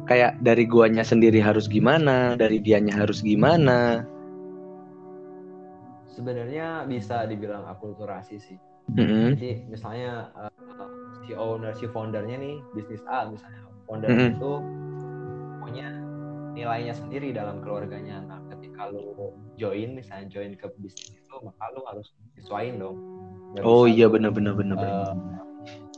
Kayak 0.07 0.39
dari 0.39 0.63
guanya 0.69 1.01
sendiri 1.03 1.41
harus 1.41 1.65
gimana, 1.65 2.37
dari 2.37 2.61
dianya 2.61 2.95
harus 2.95 3.25
gimana. 3.25 4.05
Sebenarnya 6.13 6.85
bisa 6.85 7.25
dibilang 7.25 7.65
akulturasi 7.67 8.37
sih. 8.37 8.57
Mm-mm. 8.87 9.35
Jadi 9.35 9.67
misalnya 9.67 10.31
uh, 10.39 10.51
si 11.27 11.35
owner 11.35 11.75
si 11.75 11.91
foundernya 11.91 12.39
nih 12.39 12.55
bisnis 12.71 13.03
A 13.11 13.27
misalnya 13.27 13.67
founder 13.83 14.07
Mm-mm. 14.07 14.39
itu 14.39 14.53
punya 15.59 15.91
nilainya 16.55 16.95
sendiri 16.95 17.35
dalam 17.35 17.59
keluarganya. 17.59 18.23
Nah 18.23 18.39
ketika 18.77 18.93
lu 18.93 19.33
join 19.57 19.89
misalnya 19.97 20.29
join 20.29 20.53
ke 20.53 20.69
bisnis 20.77 21.09
itu 21.09 21.35
maka 21.41 21.65
lu 21.73 21.81
harus 21.83 22.07
sesuaiin 22.37 22.77
dong. 22.77 22.93
Nggak 23.51 23.65
Oh 23.65 23.89
iya 23.89 24.05
lu, 24.05 24.13
benar 24.13 24.29
benar 24.29 24.53
benar. 24.53 24.77
benar. 24.77 25.17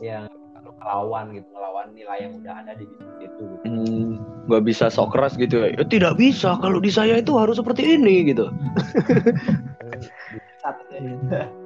yang 0.00 0.24
lu 0.58 0.72
ngelawan 0.72 1.24
gitu 1.30 1.46
ngelawan 1.46 1.86
nilai 1.92 2.18
yang 2.24 2.32
udah 2.40 2.54
ada 2.56 2.72
di 2.72 2.84
bisnis 2.88 3.20
itu 3.20 3.42
gitu. 3.44 3.64
Hmm, 3.68 4.16
nggak 4.48 4.62
bisa 4.64 4.88
sok 4.88 5.12
keras 5.12 5.36
gitu 5.36 5.60
ya. 5.60 5.76
Ya, 5.76 5.84
tidak 5.84 6.16
bisa 6.16 6.56
kalau 6.56 6.80
di 6.80 6.88
saya 6.88 7.20
itu 7.20 7.36
harus 7.36 7.60
seperti 7.60 8.00
ini 8.00 8.24
gitu. 8.26 8.48
Satu 10.60 10.82
deh. 10.88 11.00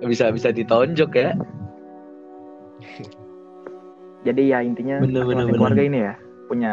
Bisa 0.02 0.30
bisa 0.30 0.50
ditonjok 0.50 1.10
ya. 1.14 1.30
Jadi 4.24 4.42
ya 4.50 4.58
intinya 4.62 4.98
Bener, 4.98 5.22
bener, 5.22 5.44
bener. 5.46 5.54
keluarga 5.54 5.82
ini 5.84 5.98
ya 6.00 6.14
punya 6.44 6.72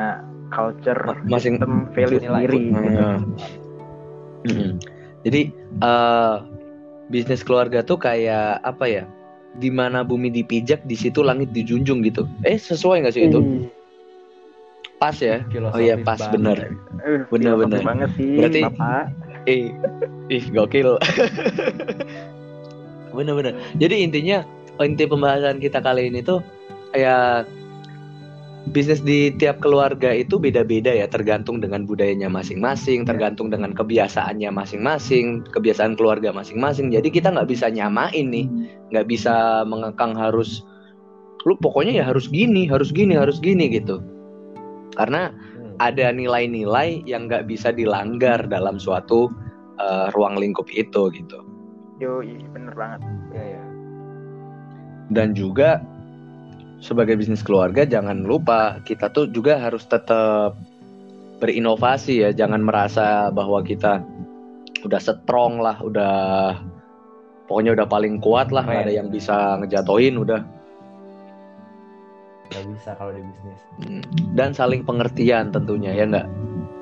culture, 0.49 0.99
Ma- 0.99 1.15
masing- 1.29 1.55
sistem, 1.59 1.87
value 1.93 2.19
Nilai. 2.19 2.43
sendiri. 2.43 2.59
gitu. 2.67 3.60
Mm-mm. 4.43 4.81
Jadi 5.21 5.41
eh, 5.79 6.35
bisnis 7.07 7.41
keluarga 7.41 7.81
tuh 7.81 7.97
kayak 7.97 8.61
apa 8.61 8.85
ya? 8.85 9.03
Di 9.51 9.67
mana 9.67 10.01
bumi 10.01 10.31
dipijak, 10.31 10.87
di 10.87 10.95
situ 10.95 11.19
langit 11.19 11.51
dijunjung 11.51 12.01
gitu. 12.01 12.23
Eh 12.41 12.55
sesuai 12.55 13.03
nggak 13.03 13.13
sih 13.13 13.27
itu? 13.27 13.39
Ih, 13.39 13.67
Pas 14.95 15.17
ya. 15.17 15.41
Oh 15.41 15.49
Filosofis 15.49 15.81
iya 15.81 15.95
pas 15.99 16.21
bener. 16.29 16.57
eh, 17.01 17.25
Bener, 17.27 17.53
bener. 17.57 17.81
banget 17.81 18.09
sih, 18.15 18.37
Berarti- 18.37 18.63
Bapak. 18.63 19.03
Eh, 19.49 19.73
ih 20.29 20.45
gokil. 20.53 21.01
Bener-bener. 23.11 23.57
Jadi 23.75 24.05
intinya 24.05 24.45
inti 24.79 25.03
pembahasan 25.03 25.57
kita 25.57 25.81
kali 25.81 26.07
ini 26.07 26.21
tuh 26.21 26.39
ya 26.93 27.41
bisnis 28.69 29.01
di 29.01 29.33
tiap 29.41 29.57
keluarga 29.57 30.13
itu 30.13 30.37
beda-beda 30.37 30.93
ya, 30.93 31.09
tergantung 31.09 31.57
dengan 31.57 31.89
budayanya 31.89 32.29
masing-masing, 32.29 33.09
tergantung 33.09 33.49
dengan 33.49 33.73
kebiasaannya 33.73 34.53
masing-masing, 34.53 35.41
kebiasaan 35.49 35.97
keluarga 35.97 36.29
masing-masing. 36.29 36.93
Jadi 36.93 37.09
kita 37.09 37.33
nggak 37.33 37.49
bisa 37.49 37.73
nyamain 37.73 38.29
nih, 38.29 38.45
nggak 38.93 39.09
bisa 39.09 39.65
mengekang 39.65 40.13
harus 40.13 40.61
lu 41.49 41.57
pokoknya 41.57 41.97
ya 41.97 42.05
harus 42.05 42.29
gini, 42.29 42.69
harus 42.69 42.93
gini, 42.93 43.17
harus 43.17 43.41
gini 43.41 43.65
gitu. 43.73 43.97
Karena 44.93 45.33
Hmm. 45.33 45.73
ada 45.81 46.13
nilai-nilai 46.13 47.01
yang 47.09 47.25
nggak 47.25 47.49
bisa 47.49 47.73
dilanggar 47.73 48.45
dalam 48.45 48.77
suatu 48.77 49.33
eh, 49.81 50.07
ruang 50.13 50.37
lingkup 50.37 50.69
itu 50.69 51.09
gitu. 51.09 51.41
Yo, 51.97 52.21
bener 52.53 52.73
banget. 52.77 53.01
Iya 53.33 53.57
ya. 53.57 53.63
Dan 55.09 55.33
juga 55.33 55.81
sebagai 56.81 57.13
bisnis 57.15 57.45
keluarga 57.45 57.85
jangan 57.85 58.25
lupa 58.25 58.81
kita 58.81 59.13
tuh 59.13 59.29
juga 59.29 59.61
harus 59.61 59.85
tetap 59.85 60.57
berinovasi 61.41 62.21
ya, 62.21 62.29
jangan 62.29 62.61
merasa 62.61 63.33
bahwa 63.33 63.65
kita 63.65 64.05
udah 64.85 65.01
strong 65.01 65.57
lah, 65.57 65.81
udah 65.81 66.53
pokoknya 67.49 67.73
udah 67.73 67.87
paling 67.89 68.21
kuat 68.21 68.53
lah, 68.53 68.61
nggak 68.61 68.85
ada 68.85 68.93
yang 68.93 69.09
bisa 69.09 69.57
ngejatoin 69.57 70.21
udah. 70.21 70.41
Gak 72.51 72.67
bisa 72.77 72.93
kalau 72.99 73.15
di 73.15 73.23
bisnis. 73.25 73.61
Hmm. 73.81 74.03
Dan 74.37 74.53
saling 74.53 74.85
pengertian 74.85 75.49
tentunya 75.49 75.97
ya 75.97 76.05
nggak. 76.05 76.27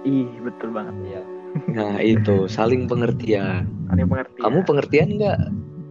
Ih, 0.04 0.28
betul 0.44 0.76
banget. 0.76 0.96
Iya. 1.08 1.22
Nah 1.72 1.96
itu 2.02 2.50
saling 2.50 2.90
pengertian. 2.90 3.70
Ada 3.88 4.02
yang 4.02 4.10
mengerti. 4.10 4.38
Kamu 4.42 4.60
ya. 4.60 4.66
pengertian 4.66 5.10
nggak? 5.22 5.40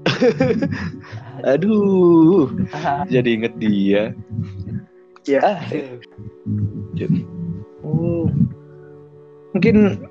Aduh, 1.47 2.51
jadi 3.15 3.29
inget 3.29 3.55
dia. 3.63 4.03
Iya. 5.29 5.41
Ah, 5.45 5.61
oh, 7.85 8.27
mungkin. 9.55 10.03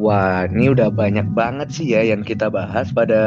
Wah, 0.00 0.48
ini 0.50 0.72
udah 0.72 0.88
banyak 0.90 1.30
banget 1.36 1.68
sih 1.70 1.94
ya 1.94 2.02
yang 2.02 2.26
kita 2.26 2.50
bahas 2.50 2.90
pada 2.90 3.22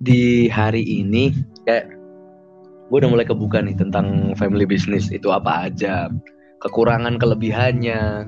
di 0.00 0.48
hari 0.48 0.82
ini. 0.84 1.32
Kayak 1.64 1.92
gue 2.90 2.98
udah 2.98 3.10
mulai 3.10 3.26
kebuka 3.26 3.62
nih 3.62 3.78
tentang 3.78 4.34
family 4.34 4.66
business 4.66 5.08
itu 5.14 5.30
apa 5.30 5.70
aja, 5.70 6.10
kekurangan 6.58 7.16
kelebihannya, 7.22 8.26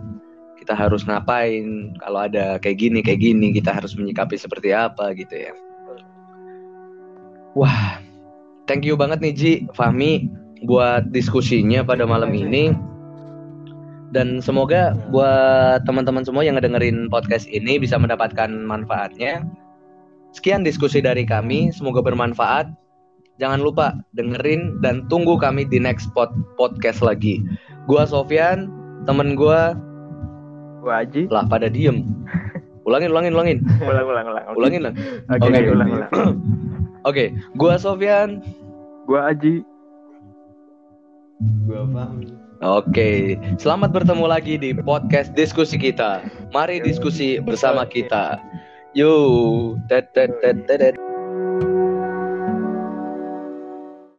kita 0.62 0.78
harus 0.78 1.02
ngapain? 1.02 1.90
Kalau 1.98 2.30
ada 2.30 2.62
kayak 2.62 2.78
gini 2.78 2.98
kayak 3.02 3.18
gini 3.18 3.50
kita 3.50 3.74
harus 3.74 3.98
menyikapi 3.98 4.38
seperti 4.38 4.70
apa 4.70 5.10
gitu 5.18 5.50
ya. 5.50 5.52
Wah 7.58 7.98
thank 8.70 8.86
you 8.86 8.94
banget 8.94 9.18
nih 9.18 9.34
Ji 9.34 9.52
Fahmi 9.74 10.30
buat 10.64 11.10
diskusinya 11.10 11.82
pada 11.82 12.06
malam 12.06 12.30
ini. 12.30 12.70
Dan 14.12 14.44
semoga 14.44 14.92
buat 15.08 15.88
teman-teman 15.88 16.20
semua 16.20 16.44
yang 16.44 16.60
ngedengerin 16.60 17.08
podcast 17.08 17.48
ini 17.48 17.80
bisa 17.80 17.96
mendapatkan 17.96 18.52
manfaatnya. 18.52 19.40
Sekian 20.36 20.64
diskusi 20.64 21.00
dari 21.00 21.24
kami 21.24 21.72
semoga 21.72 22.04
bermanfaat. 22.04 22.68
Jangan 23.40 23.64
lupa 23.64 23.96
dengerin 24.12 24.84
dan 24.84 25.08
tunggu 25.08 25.40
kami 25.40 25.64
di 25.64 25.80
next 25.80 26.12
pod 26.12 26.28
podcast 26.60 27.00
lagi. 27.00 27.40
Gua 27.88 28.04
Sofyan 28.04 28.68
temen 29.08 29.32
gua 29.32 29.72
Gua 30.82 31.06
Aji. 31.06 31.30
lah 31.30 31.46
pada 31.46 31.70
diem 31.70 32.02
ulangin 32.82 33.14
ulangin 33.14 33.32
ulangin 33.32 33.58
Ulang, 33.78 34.02
ulang, 34.04 34.26
ulang. 34.26 34.44
ulangin 34.58 34.80
lah 34.82 34.92
Oke, 35.30 35.46
Oke. 35.46 35.70
ulang, 35.70 35.88
ulang. 35.88 36.10
oke 37.08 37.24
gua 37.54 37.78
Sofyan 37.78 38.42
Gua 39.02 39.30
Aji. 39.30 39.66
Gua 41.66 41.82
paham. 41.86 42.22
Oke, 42.62 43.34
selamat 43.58 43.90
bertemu 43.90 44.30
lagi 44.30 44.54
di 44.54 44.70
podcast 44.70 45.34
diskusi 45.34 45.74
kita. 45.74 46.22
Mari 46.54 46.78
diskusi 46.78 47.42
bersama 47.42 47.82
kita. 47.82 48.38
Yo, 48.94 49.74
tet 49.90 50.14
tet 50.14 50.30
tet 50.38 50.62
tet. 50.70 50.94